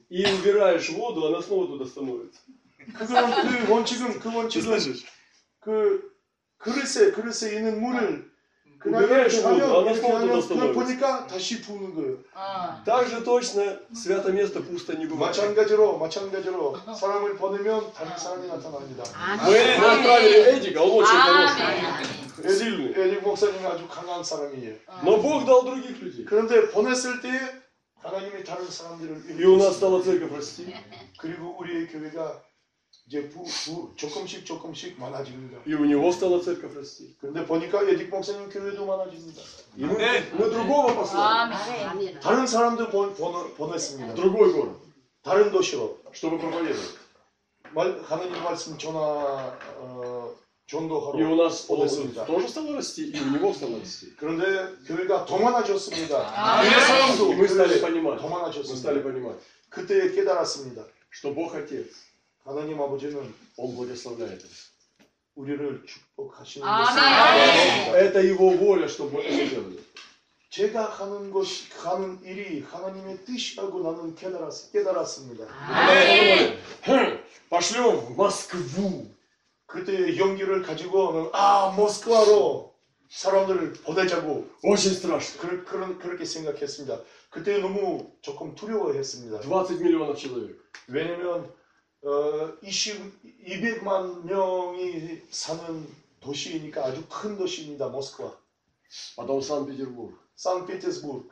и 0.10 0.24
убираешь 0.26 0.90
воду, 0.92 1.26
она 1.26 1.42
снова 1.42 1.68
туда 1.68 1.86
становится. 1.86 2.40
그거는 2.94 3.66
그 3.66 3.72
원칙은 3.72 4.20
그 4.20 4.30
Ты 4.30 4.36
원칙은 4.38 4.80
слышишь? 4.80 5.06
그 5.60 6.14
그릇에 6.60 7.12
그릇에 7.12 7.56
있는 7.58 7.82
물을 7.82 8.29
그냥 8.80 9.04
убираешь 9.04 9.34
이렇게 9.34 9.48
воду, 9.50 9.64
하면 9.66 9.76
она 9.82 9.92
이렇게 9.92 10.00
снова 10.00 10.16
하면 10.20 10.30
туда 10.30 10.30
그냥 10.30 10.42
становится. 10.42 10.74
보니까 10.78 11.28
다시 11.28 11.62
부는 11.62 11.96
거예요. 11.96 12.18
Так 12.86 13.08
же 13.10 13.22
точно 13.24 13.80
свято 13.96 14.32
место 14.32 14.62
пусто 14.62 14.94
не 14.94 15.08
бывает. 15.08 15.34
마찬가지로 15.34 15.98
마찬가지로 15.98 16.78
사람을 16.94 17.36
보내면 17.36 17.92
다른 17.94 18.16
사람이 18.16 18.48
나타납니다. 18.48 19.04
Мы 19.42 19.58
отправили 19.58 20.38
Эдика, 20.54 20.84
он 20.84 21.02
очень 21.02 21.18
хороший, 21.18 21.62
아멘. 21.64 22.50
сильный. 22.50 22.94
에릭 22.94 23.24
목사님이 23.24 23.66
아주 23.66 23.88
강한 23.88 24.24
사람이에요. 24.24 24.76
Но 25.02 25.18
Бог 25.18 25.46
дал 25.46 25.64
других 25.66 26.00
людей. 26.04 26.24
그런데 26.26 26.70
보냈을 26.70 27.22
때 27.22 27.30
하나님이 28.04 28.44
다른 28.44 28.70
사람들을 28.70 29.40
И 29.40 29.44
у 29.46 29.58
нас 29.58 29.74
일으켰습니다. 29.74 29.74
стала 29.74 30.04
церковь 30.04 30.32
расти. 30.32 30.72
그리고 31.18 31.58
우리의 31.60 31.88
교회가 31.88 32.44
이제 33.10 33.30
부, 33.30 33.44
부, 33.44 33.94
조금씩 33.96 34.46
조금씩 34.46 35.00
많아집니다. 35.00 35.62
И 35.66 35.74
у 35.74 35.86
него 35.86 36.12
стала 36.12 36.42
церковь 36.42 36.76
расти. 36.76 37.16
그런데 37.22 37.46
보니까 37.46 37.84
에릭 37.84 38.10
목사님 38.10 38.50
교회도 38.50 38.86
많아집니다. 38.86 39.42
И 39.78 39.84
мы, 39.86 39.96
мы 40.34 40.50
другого 40.50 40.96
послали. 40.96 41.86
아멘. 41.86 42.20
다른 42.20 42.48
사람도 42.48 42.90
보, 42.90 43.14
보, 43.14 43.54
보냈습니다. 43.54 44.14
В 44.14 44.16
другой 44.16 44.54
город, 44.54 44.80
다른 45.24 45.52
도시로 45.52 46.00
чтобы 46.14 46.40
проповедовать. 46.40 46.98
말, 47.74 48.02
하나님 48.04 48.42
말씀 48.42 48.78
전화 48.78 49.56
어, 49.78 50.34
И 50.68 50.76
у 50.76 50.80
전도하러 50.90 51.36
нас 51.36 51.70
он 51.70 51.78
보냈습니다. 51.78 52.26
тоже 52.26 52.48
стал 52.50 52.74
расти, 52.74 53.12
и 53.12 53.20
у 53.22 53.30
него 53.30 53.54
стало 53.54 53.78
расти. 53.78 54.16
그런데 54.18 54.74
교회가 54.88 55.26
더 55.28 55.38
많아졌습니다. 55.38 56.34
아멘. 56.34 56.72
교회 56.72 56.82
사람도 56.82 57.34
И 57.34 57.36
мы 57.36 57.48
стали 57.48 57.78
교회 57.78 57.82
понимать, 57.82 58.20
더 58.20 58.28
мы 58.28 58.40
많아졌습니다. 58.40 58.76
стали 58.82 59.04
понимать, 59.04 59.38
그때 59.70 60.10
깨달았습니다. 60.10 60.88
что 61.12 61.32
Бог 61.36 61.54
Отец, 61.54 61.86
하나님 62.50 62.80
아버지는 62.82 63.34
Он 63.58 63.76
благословляет 63.76 64.42
нас. 64.42 64.72
우리를 65.36 65.84
축복하시는 65.86 66.66
아멘. 66.66 66.86
것입니다. 66.86 67.98
Это 67.98 68.22
Его 68.22 68.52
воля, 68.58 68.88
чтобы 68.88 69.18
мы 69.18 69.24
это 69.24 69.50
делали. 69.50 69.84
제가 70.50 70.86
하는 70.86 71.32
것, 71.32 71.46
하는 71.84 72.22
일이 72.24 72.62
하나님의 72.62 73.26
뜻이라고 73.26 73.82
나는 73.84 74.16
깨달았, 74.16 74.72
깨달았습니다. 74.72 75.46
아멘. 75.50 76.58
Хм, 76.86 77.20
Пошлем 77.50 77.98
в 77.98 78.16
Москву. 78.16 79.10
그때 79.66 80.16
용기를 80.18 80.62
가지고는 80.62 81.30
아 81.34 81.74
모스크바로 81.76 82.74
사람들을 83.10 83.74
보내자고 83.84 84.48
Очень 84.64 84.94
страшно. 84.94 85.42
그, 85.42 85.66
그런 85.66 86.00
그렇게 86.00 86.24
생각했습니다. 86.24 87.02
그때 87.30 87.58
너무 87.58 88.10
조금 88.22 88.56
두려워했습니다. 88.56 89.42
20 89.42 89.82
миллионов 89.82 90.16
человек. 90.18 90.56
왜냐면 90.88 91.52
어, 92.04 92.54
20, 92.62 93.22
200만 93.48 94.26
명이 94.26 95.22
사는 95.30 95.88
도시이니까 96.20 96.86
아주 96.86 97.04
큰 97.10 97.38
도시입니다. 97.38 97.88
모스크바, 97.90 98.32
Потом 99.18 99.42
Санкт-Петербург. 99.42 100.14
산피테스부르크, 100.36 101.30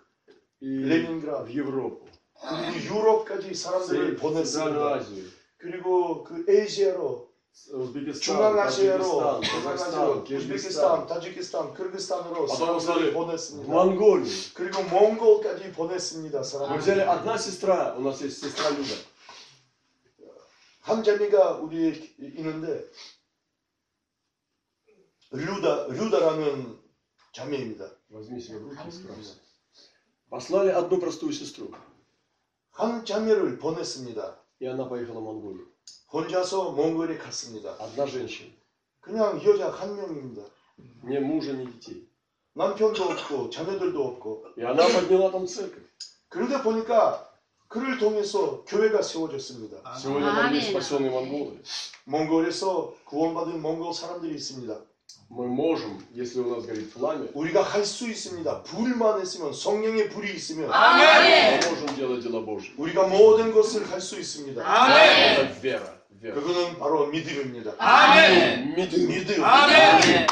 И 0.62 0.66
레닌그라드, 0.66 1.50
в 1.50 1.56
Европу. 1.56 2.06
그리고 2.40 2.96
유럽까지 2.96 3.54
사람들을 3.54 4.18
Центральную 4.18 4.18
보냈습니다. 4.18 4.96
Азию. 4.96 5.26
그리고 5.58 6.24
그 6.24 6.46
에이시아로 6.50 7.30
Узбекистан, 7.72 8.22
중앙아시아로, 8.22 9.04
Таджикистан, 9.04 9.42
중앙아시아로, 9.44 9.64
Казахстан, 9.64 10.24
Киргизстан. 10.24 10.42
우즈베키스탄, 10.42 11.08
타지키스탄, 11.08 11.74
키르기스탄으로 11.76 12.44
아, 12.44 12.48
사람들을 12.48 12.82
사람들을 12.82 13.12
В 13.12 13.14
보냈습니다. 13.14 13.72
Монголию. 13.74 14.26
그리고 14.56 14.84
몽골까지 14.84 15.72
보냈습니다. 15.74 16.38
Мы 16.40 16.44
사람들. 16.44 16.78
взяли 16.80 17.02
одна 17.02 17.38
сестра, 17.38 17.94
у 17.96 18.02
нас 18.02 18.20
есть 18.22 18.42
сестра 18.42 18.72
Люда. 18.72 18.96
한 20.88 21.04
자매가 21.04 21.58
우리 21.58 22.16
있는데 22.20 22.90
류다 25.32 25.88
류다라는 25.88 26.80
자매입니다. 27.34 27.90
Возьми 28.12 28.40
себя 28.40 28.60
в 28.60 28.70
руки 28.70 28.88
и 28.88 28.92
справься. 28.92 29.36
Послали 30.30 30.70
одну 30.70 31.00
простую 31.00 31.32
сестру. 31.34 31.72
한 32.72 33.06
자매를 33.06 33.58
보냈습니다. 33.58 34.40
И 34.60 34.66
она 34.66 34.88
поехала 34.88 35.20
в 35.20 35.24
Монголию. 35.24 35.68
혼자서 36.12 36.72
몽골에 36.74 37.18
갔습니다. 37.18 37.76
Одна 37.80 38.06
женщина. 38.06 38.52
그냥 39.02 39.44
여자 39.44 39.72
한 39.72 39.96
명입니다. 39.96 40.44
Ни 41.04 41.18
мужа, 41.18 41.54
ни 41.54 41.66
детей. 41.66 42.08
남편도 42.54 43.04
없고 43.04 43.50
자녀들도 43.50 44.04
없고 44.04 44.54
И 44.58 44.62
она 44.62 44.86
подняла 44.88 45.32
там 45.32 45.48
церковь. 45.48 45.84
그런데 46.30 46.62
보니까 46.62 47.27
그를 47.68 47.98
통해서 47.98 48.64
교회가 48.68 49.02
세워졌습니다. 49.02 49.78
Сегодня 49.98 50.32
там 50.34 50.54
есть 50.54 50.70
Аминь. 50.70 50.72
спасенные 50.72 51.10
монголы. 51.10 51.62
몽골에서 52.06 52.94
구원받은 53.06 53.62
몽골 53.62 53.94
사람들이 53.94 54.36
있습니다. 54.36 54.78
Мы 55.30 55.48
можем, 55.48 55.98
если 56.14 56.40
у 56.42 56.56
нас 56.56 56.66
горит 56.66 56.94
пламя, 56.94 57.28
우리가 57.34 57.64
할 57.64 57.84
수 57.84 58.08
있습니다. 58.08 58.62
불만 58.64 59.20
있으면 59.24 59.52
성령의 59.52 60.10
불이 60.10 60.32
있으면 60.36 60.72
아멘. 60.72 61.60
мы 61.62 61.70
можем 61.72 61.96
делать 61.96 62.22
дела 62.22 62.42
Божьи. 62.46 62.72
우리가 62.78 63.08
모든 63.08 63.52
것을 63.52 63.90
할 63.90 64.00
수 64.00 64.20
있습니다. 64.20 64.62
Это 64.62 65.60
вера. 65.62 65.98
вера. 66.22 66.36
그거는 66.36 66.78
바로 66.78 67.08
믿음입니다. 67.08 67.74
아멘. 67.80 68.76
Медым. 68.76 69.08
믿음. 69.08 69.44
아멘. 69.44 70.28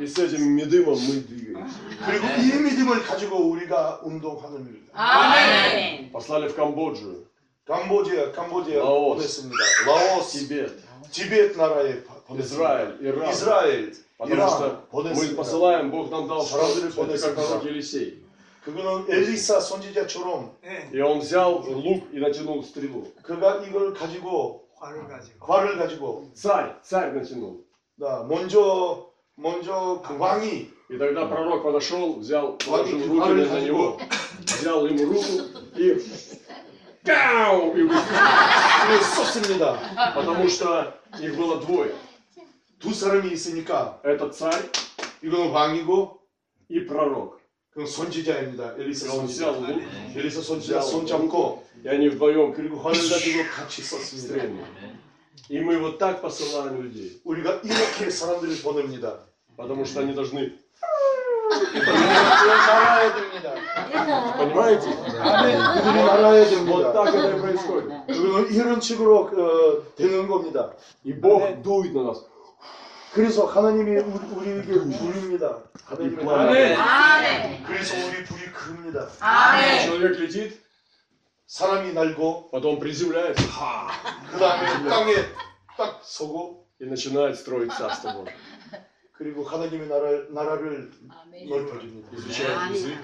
И 0.00 0.06
с 0.06 0.18
этим 0.18 0.54
медымом 0.56 0.94
мы 0.94 1.20
двигаемся. 1.26 1.35
그리고 1.66 2.26
이 2.38 2.62
믿음을 2.62 3.02
가지고 3.02 3.50
우리가 3.50 4.00
운동하는 4.02 4.62
일입니다. 4.66 4.92
아멘. 4.94 6.12
Послали 6.12 6.46
в 6.48 6.54
Камбоджу, 6.54 7.26
캄보디아, 7.66 8.32
캄보디아 8.32 8.78
라오스. 8.78 9.14
보냈습니다. 9.16 9.56
라오스, 9.86 10.38
Тибет, 10.48 10.82
티베트 11.10 11.56
나라에 11.58 12.04
파- 12.04 12.14
보냈습니다. 12.26 12.42
Израиль, 12.42 12.98
Иран. 13.02 13.30
이스라엘, 13.30 13.92
Потому 14.18 14.34
이란 14.36 14.48
что 14.48 14.66
мы 14.66 14.88
보냈습니다. 14.90 15.36
посылаем, 15.36 15.90
Бог 15.90 16.10
нам 16.10 16.28
дал 16.28 16.42
사람들을 16.42 16.88
это 16.88 16.94
как 16.94 17.06
보냈습니다. 17.06 17.34
пророк 17.34 17.64
Елисей. 17.66 18.22
그거는 18.64 19.06
엘리사 19.10 19.58
선지자처럼 19.60 20.52
И 20.92 21.00
он 21.00 21.18
взял 21.18 21.58
лук 21.66 22.08
и 22.12 22.20
натянул 22.20 22.62
стрелу. 22.62 23.10
그가 23.22 23.62
이걸 23.66 23.92
가지고 23.94 24.68
활을 24.78 25.08
가지고 25.08 25.46
활을 25.46 25.76
가지고 25.78 26.30
Царь, 26.34 26.76
царь 26.82 27.12
натянул. 27.12 27.64
나 27.96 28.22
먼저 28.22 29.08
먼저 29.36 30.00
그 30.06 30.16
왕이 30.16 30.70
И 30.88 30.96
тогда 30.98 31.26
пророк 31.26 31.62
подошел, 31.62 32.18
взял, 32.18 32.58
положил 32.58 32.98
왕이 32.98 33.08
그 33.08 33.08
руки 33.08 33.20
활을 33.20 33.48
на 33.48 33.60
него, 33.60 33.98
가지고 33.98 34.60
взял 34.60 34.86
ему 34.86 35.04
руку 35.06 35.32
и 35.76 35.98
Пяу! 37.04 37.74
И 37.76 37.82
выстрелил. 37.82 38.86
그를 38.86 39.02
쏟습니다. 39.02 40.12
Потому 40.14 40.48
что 40.48 40.94
их 41.20 41.36
было 41.36 41.60
двое. 41.60 41.94
두 42.78 42.92
사람이 42.92 43.32
있으니까 43.32 44.00
Это 44.04 44.30
царь 44.30 44.70
이거는 45.22 45.50
왕이고 45.50 46.20
и 46.68 46.80
пророк. 46.86 47.40
그건 47.70 47.86
선지자입니다. 47.86 48.76
И 48.76 48.82
엘리사 48.82 49.14
он 49.14 49.26
взял 49.26 49.54
선지자. 49.54 49.72
лук, 49.72 49.82
엘리사 50.14 50.42
선지자 50.42 50.80
손 50.82 51.06
잡고 51.06 51.64
и 51.84 51.88
они 51.88 52.08
вдвоем 52.08 52.52
그리고 52.52 52.78
활을 52.78 53.00
가지고 53.00 53.50
같이 53.50 53.82
썼습니다. 53.82 54.34
стреляли. 54.34 54.62
И 55.48 55.58
мы 55.58 55.78
вот 55.78 55.98
так 55.98 56.22
посылаем 56.22 56.82
людей. 56.82 57.20
우리가 57.24 57.62
이렇게 57.64 58.10
사람들을 58.10 58.62
보냅니다. 58.62 59.26
Потому 59.56 59.84
что 59.84 60.00
они 60.00 60.14
должны, 60.14 60.32
그들이 60.32 60.56
알아야 62.70 63.14
됩니다. 63.14 63.54
понимаете? 64.36 64.90
그들이 64.90 66.00
알아야 66.00 66.40
Вот 66.42 66.50
됩니다. 66.50 66.92
так 66.92 67.14
это 67.14 67.36
и 67.36 67.40
происходит. 67.40 68.06
그거는 68.06 68.52
이런 68.52 68.80
식으로 68.80 69.30
어, 69.32 69.94
되는 69.96 70.26
겁니다. 70.28 70.72
И 71.04 71.12
Бог 71.12 71.62
дует 71.62 71.92
на 71.94 72.02
нас. 72.04 72.24
그래서 73.12 73.44
하나님이 73.44 73.98
우리- 74.00 74.32
우리에게 74.32 74.72
불입니다. 74.72 75.58
하나님의 75.84 76.26
아멘. 76.28 76.72
나라. 76.74 77.14
아멘. 77.16 77.64
그래서 77.64 77.94
우리 77.96 78.24
불이 78.24 78.52
큽니다. 78.52 79.08
아멘. 79.20 79.82
Человек 79.86 80.18
летит, 80.18 80.62
사람이 81.46 81.92
날고 81.92 82.50
потом 82.50 82.78
приземляется 82.80 83.42
그 84.30 84.38
다음에 84.38 84.88
땅에 84.88 85.14
딱 85.76 86.00
서고 86.02 86.66
и 86.80 86.84
начинает 86.86 87.36
строить 87.36 87.70
Царство 87.76 88.12
Божие. 88.12 88.34
그리고 89.16 89.44
하나님의 89.44 89.88
나라, 89.88 90.10
나라를 90.30 90.90
아멘. 91.08 91.48
넓혀줍니다. 91.48 92.10
Изучает 92.16 92.70
язык, 92.72 92.98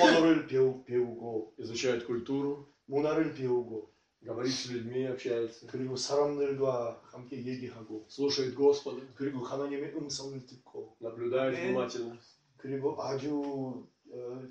언어를 0.00 0.46
배우, 0.46 0.84
배우고 0.84 1.54
изучает 1.58 2.06
культуру, 2.06 2.68
문화를 2.86 3.34
배우고 3.34 3.90
говорит 4.26 4.52
с 4.52 4.70
людьми, 4.70 5.04
общается, 5.06 5.66
그리고 5.68 5.96
사람들과 5.96 7.00
함께 7.04 7.44
얘기하고 7.44 8.06
слушает 8.08 8.54
Господа, 8.54 9.00
그리고 9.14 9.44
하나님의 9.44 9.94
음성을 9.94 10.44
듣고 10.46 10.96
наблюдает 11.00 11.54
Аминь. 11.54 11.74
внимательно, 11.74 12.18
그리고 12.56 13.00
아주 13.00 13.86
어, 14.12 14.42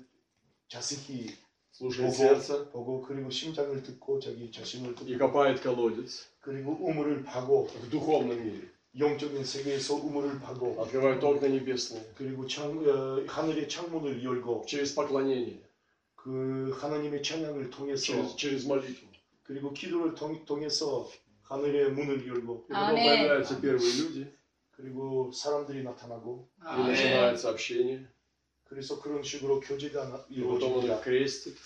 자세히 0.68 1.28
слушает 1.72 2.10
보고, 2.10 2.16
сердце 2.16 2.70
보고 2.70 3.02
그리고 3.02 3.30
심장을 3.30 3.82
듣고 3.82 4.18
자기 4.18 4.50
자신을 4.50 4.92
и 4.92 4.94
듣고 4.94 5.18
копает 5.18 5.60
колодец 5.60 6.26
그리고 6.40 6.72
우물을 6.80 7.22
파고 7.24 7.66
в 7.66 7.90
духовном 7.90 8.36
мире. 8.36 8.68
영적인 8.98 9.44
세계에서 9.44 9.94
우물을 9.94 10.40
파고 10.40 10.76
Открывает 10.80 11.22
окна 11.22 11.48
небесные 11.48 12.02
그리고 12.16 12.46
창, 12.46 12.70
어, 12.88 13.22
하늘의 13.26 13.68
창문을 13.68 14.24
열고 14.24 14.64
через 14.66 14.94
поклонение, 14.94 15.60
그 16.14 16.72
하나님의 16.80 17.22
찬양을 17.22 17.70
통해서 17.70 18.02
через, 18.02 18.36
через 18.36 18.66
молитву. 18.66 19.06
그리고 19.42 19.72
기도를 19.72 20.14
통, 20.14 20.44
통해서 20.44 21.08
하늘의 21.42 21.92
문을 21.92 22.26
열고 22.26 22.66
И 22.68 22.72
потом 22.72 22.96
Аминь. 22.96 23.04
появляются 23.04 23.60
первые 23.60 23.92
люди, 24.00 24.26
그리고 24.72 25.30
사람들이 25.30 25.82
나타나고 25.84 26.48
и 26.60 26.80
начинается 26.82 27.50
общение, 27.50 28.08
그래서 28.64 29.00
그런 29.00 29.22
식으로 29.22 29.60
교제가 29.60 30.08
나- 30.08 30.24
и 30.30 30.40
потом 30.42 30.72
он 30.72 30.84
이루어집니다. 30.84 30.98
их 30.98 31.04
крестит, 31.04 31.56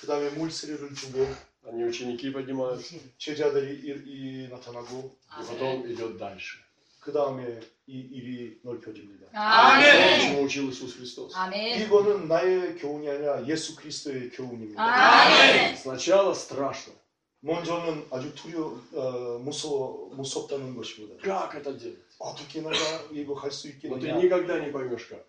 그 0.00 0.06
다음에 0.06 0.30
물세례를 0.30 0.94
주고 0.94 1.26
они 1.66 1.84
ученики 1.84 2.32
поднимаются, 2.32 2.96
제자들이 3.18 3.82
이, 3.82 3.90
이 4.06 4.48
나타나고 4.48 5.14
и 5.36 5.44
потом 5.46 5.86
идет 5.90 6.16
дальше. 6.16 6.58
그 7.00 7.12
다음에 7.12 7.60
이 7.86 8.00
일이 8.00 8.58
넓혀집니다. 8.62 9.26
아멘. 9.32 10.20
Чему 10.20 10.42
учил 10.44 10.68
Иисус 10.68 10.96
Христос? 10.96 11.32
아멘. 11.36 11.82
이거는 11.86 12.26
나의 12.26 12.74
교훈이 12.76 13.08
아니라 13.08 13.46
예수 13.46 13.76
그리스도의 13.76 14.30
교훈입니다. 14.30 14.82
아멘. 14.82 15.74
Сначала 15.76 16.30
страшно. 16.34 16.92
먼저는 17.40 18.06
아주 18.10 18.34
두려, 18.34 18.74
어, 18.92 19.38
무서, 19.38 20.08
무섭다는 20.16 20.74
것입니다. 20.74 21.14
Как 21.22 21.54
это 21.54 21.76
делать? 21.78 22.02
어떻게 22.18 22.60
내가 22.60 22.74
이거 23.12 23.34
할 23.34 23.50
수 23.52 23.68
Но 23.84 23.98
ты 24.00 24.08
있겠느냐? 24.08 24.18
никогда 24.18 24.58
не 24.58 24.72
поймешь 24.72 25.06
как. 25.08 25.22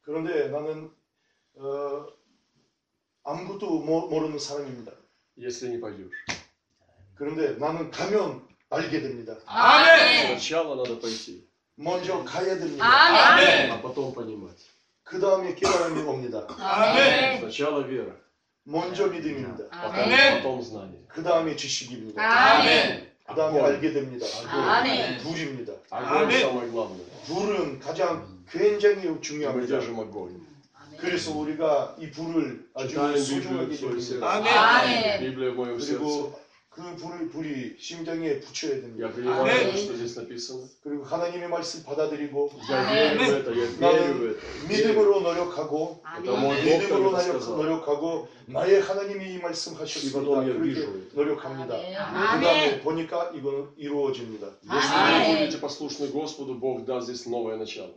그런데 0.00 0.48
나는 0.48 0.90
어, 1.56 2.06
아무것도 3.24 3.80
모, 3.80 4.08
모르는 4.08 4.38
사람입니다. 4.38 4.92
если 5.36 5.68
не 5.68 5.78
пойдешь. 5.78 6.14
그런데 7.16 7.52
나는 7.58 7.90
가면 7.90 8.48
알게 8.72 9.00
됩니다. 9.00 9.34
아멘. 9.46 10.26
Сначала 10.38 10.74
надо 10.76 10.98
пойти, 11.00 11.44
먼저 11.76 12.22
가야 12.24 12.58
됩니다. 12.58 12.84
아멘. 12.84 13.70
а 13.72 13.80
потом 13.80 14.12
понимать. 14.14 14.56
그 15.04 15.18
다음에 15.20 15.54
깨달음이 15.54 16.02
옵니다. 16.02 16.46
아멘. 16.58 17.38
Сначала 17.40 17.80
вера, 17.86 18.12
먼저 18.64 19.06
믿음입니다. 19.08 19.64
потом, 19.70 19.94
아멘. 19.94 20.42
потом 20.42 20.62
знание. 20.62 21.00
그 21.08 21.22
다음에 21.22 21.56
지식입니다. 21.56 22.20
아멘. 22.20 23.08
그 23.26 23.34
다음에 23.34 23.58
Огонь. 23.58 23.72
알게 23.74 23.92
됩니다. 23.92 24.26
아멘. 24.46 25.18
불입니다. 25.18 25.72
Огонь 25.90 26.24
Аминь. 26.24 26.40
самое 26.40 26.68
главное. 26.70 27.04
불은 27.26 27.78
가장 27.80 28.38
굉장히 28.50 29.04
И 29.04 29.08
мы 29.08 29.20
중요합니다. 29.20 29.66
держим 29.80 30.00
огонь. 30.00 30.40
그래서 30.98 31.32
우리가 31.32 31.94
이 32.00 32.10
불을 32.10 32.68
아주 32.74 32.88
Читаем 32.88 33.16
소중하게 33.16 33.68
Библию 33.68 33.70
в 33.70 33.76
своем 33.76 34.00
сердце. 34.00 34.20
여깁니다. 34.20 34.26
아멘. 34.28 35.20
Библия 35.20 35.52
в 35.52 35.54
моем 35.56 35.78
сердце. 35.80 35.98
그리고 35.98 36.40
그 36.72 36.94
불을 36.94 37.28
불이 37.30 37.74
심장에 37.80 38.38
붙여야 38.38 38.76
Я 38.76 38.80
됩니다. 38.82 39.10
принимаю 39.10 39.42
Аминь. 39.50 39.72
то, 39.72 39.76
что 39.78 39.96
здесь 39.96 40.14
написано. 40.16 40.68
그리고 40.84 41.02
하나님의 41.02 41.48
말씀 41.48 41.82
받아들이고 41.82 42.50
Я 42.70 42.86
Аминь. 42.86 43.18
верю 43.18 43.18
в 43.18 43.34
это, 43.34 43.50
я 43.50 43.66
верю 43.66 43.72
в 43.72 43.80
나는 43.80 43.98
это. 43.98 44.18
верю. 44.20 44.38
믿음으로 44.68 45.20
노력하고 45.20 46.02
Это 46.22 46.36
мой 46.36 46.54
Бог 46.62 46.78
믿음으로 46.78 47.10
так 47.10 47.26
это 47.26 47.32
노력, 47.32 47.42
сказал. 47.42 47.56
노력하고 47.56 48.28
나의 48.46 48.80
하나님이 48.80 49.24
이 49.24 49.34
И 49.34 49.38
말씀하셨습니다. 49.38 50.20
потом 50.20 50.46
я 50.46 50.52
그렇게 50.54 50.62
вижу 50.62 50.82
это. 50.86 51.16
노력합니다. 51.16 51.74
아멘. 51.74 52.40
그 52.40 52.44
다음에 52.46 52.80
보니까 52.82 53.32
이거는 53.34 53.70
이루어집니다. 53.76 54.46
Если 54.62 54.94
Аминь. 54.94 55.32
вы 55.32 55.38
будете 55.48 55.58
послушны 55.60 56.08
Господу, 56.12 56.54
Бог 56.54 56.84
даст 56.86 57.06
здесь 57.10 57.26
новое 57.26 57.56
начало. 57.56 57.90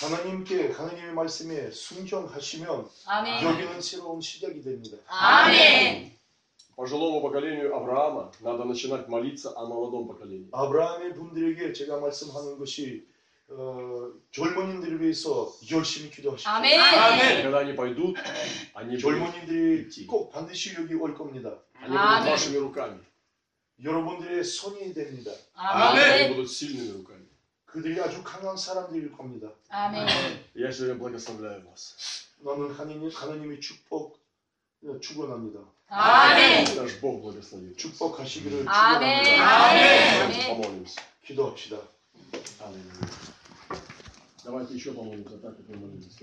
하나님께 0.00 0.72
하나님의 0.72 1.12
말씀에 1.12 1.70
순종하시면 1.70 2.88
아멘. 3.06 3.44
여기는 3.44 3.80
새로운 3.80 4.20
시작이 4.20 4.60
됩니다. 4.62 4.96
아멘. 5.06 6.14
Пожилому 6.78 7.20
поколению 7.22 7.74
Авраама 7.76 8.32
надо 8.40 8.64
начинать 8.64 9.06
молиться 9.08 9.52
о 9.56 9.66
молодом 9.66 10.08
поколении. 10.08 10.48
아브라함의 10.50 11.14
분들에게 11.14 11.72
제가 11.72 12.00
말씀하는 12.00 12.58
것이 12.58 13.06
어, 13.48 14.10
젊은이들을 14.32 15.00
위해서 15.00 15.52
열심히 15.70 16.10
기도하십시오. 16.10 16.50
아멘. 16.50 16.80
아멘. 16.80 17.42
Когда 17.42 17.58
они 17.60 17.74
пойдут, 17.76 18.16
они 18.74 18.96
будут, 18.96 19.00
젊은이들이 19.02 20.06
꼭 20.06 20.32
반드시 20.32 20.74
여기 20.74 20.94
올 20.94 21.14
겁니다. 21.14 21.58
они 21.80 21.90
будут 21.90 22.00
Аминь. 22.00 22.30
вашими 22.32 22.56
руками. 22.56 22.98
여러분들의 23.82 24.42
손이 24.42 24.94
됩니다. 24.94 25.30
Они 25.54 25.98
아멘. 26.00 26.34
будут 26.34 26.50
сильными 26.50 26.90
руками. 26.92 27.26
그들이 27.66 28.00
아주 28.00 28.22
강한 28.24 28.56
사람들일 28.56 29.12
겁니다. 29.12 29.48
아멘. 29.68 30.08
Я 30.56 30.72
сегодня 30.72 30.94
благословляю 30.96 31.64
вас. 31.66 31.94
나는 32.40 32.70
하나님, 32.72 33.08
하나님의 33.08 33.60
축복 33.60 34.18
네, 34.80 34.98
축원합니다. 35.00 35.60
Аминь. 35.89 36.67
Наш 36.75 36.93
Бог 37.01 37.21
благословит. 37.21 37.77
Чуть 37.77 37.97
покачи 37.97 38.39
говорю. 38.41 38.67
Аминь. 38.67 39.39
Аминь. 39.39 40.45
Помолимся. 40.47 41.01
Кидо, 41.27 41.55
сюда. 41.57 41.81
Аллилуйя. 42.59 43.09
Давайте 44.43 44.75
еще 44.75 44.93
помолимся, 44.93 45.37
так 45.37 45.57
как 45.57 45.67
мы 45.67 45.77
молились. 45.77 46.17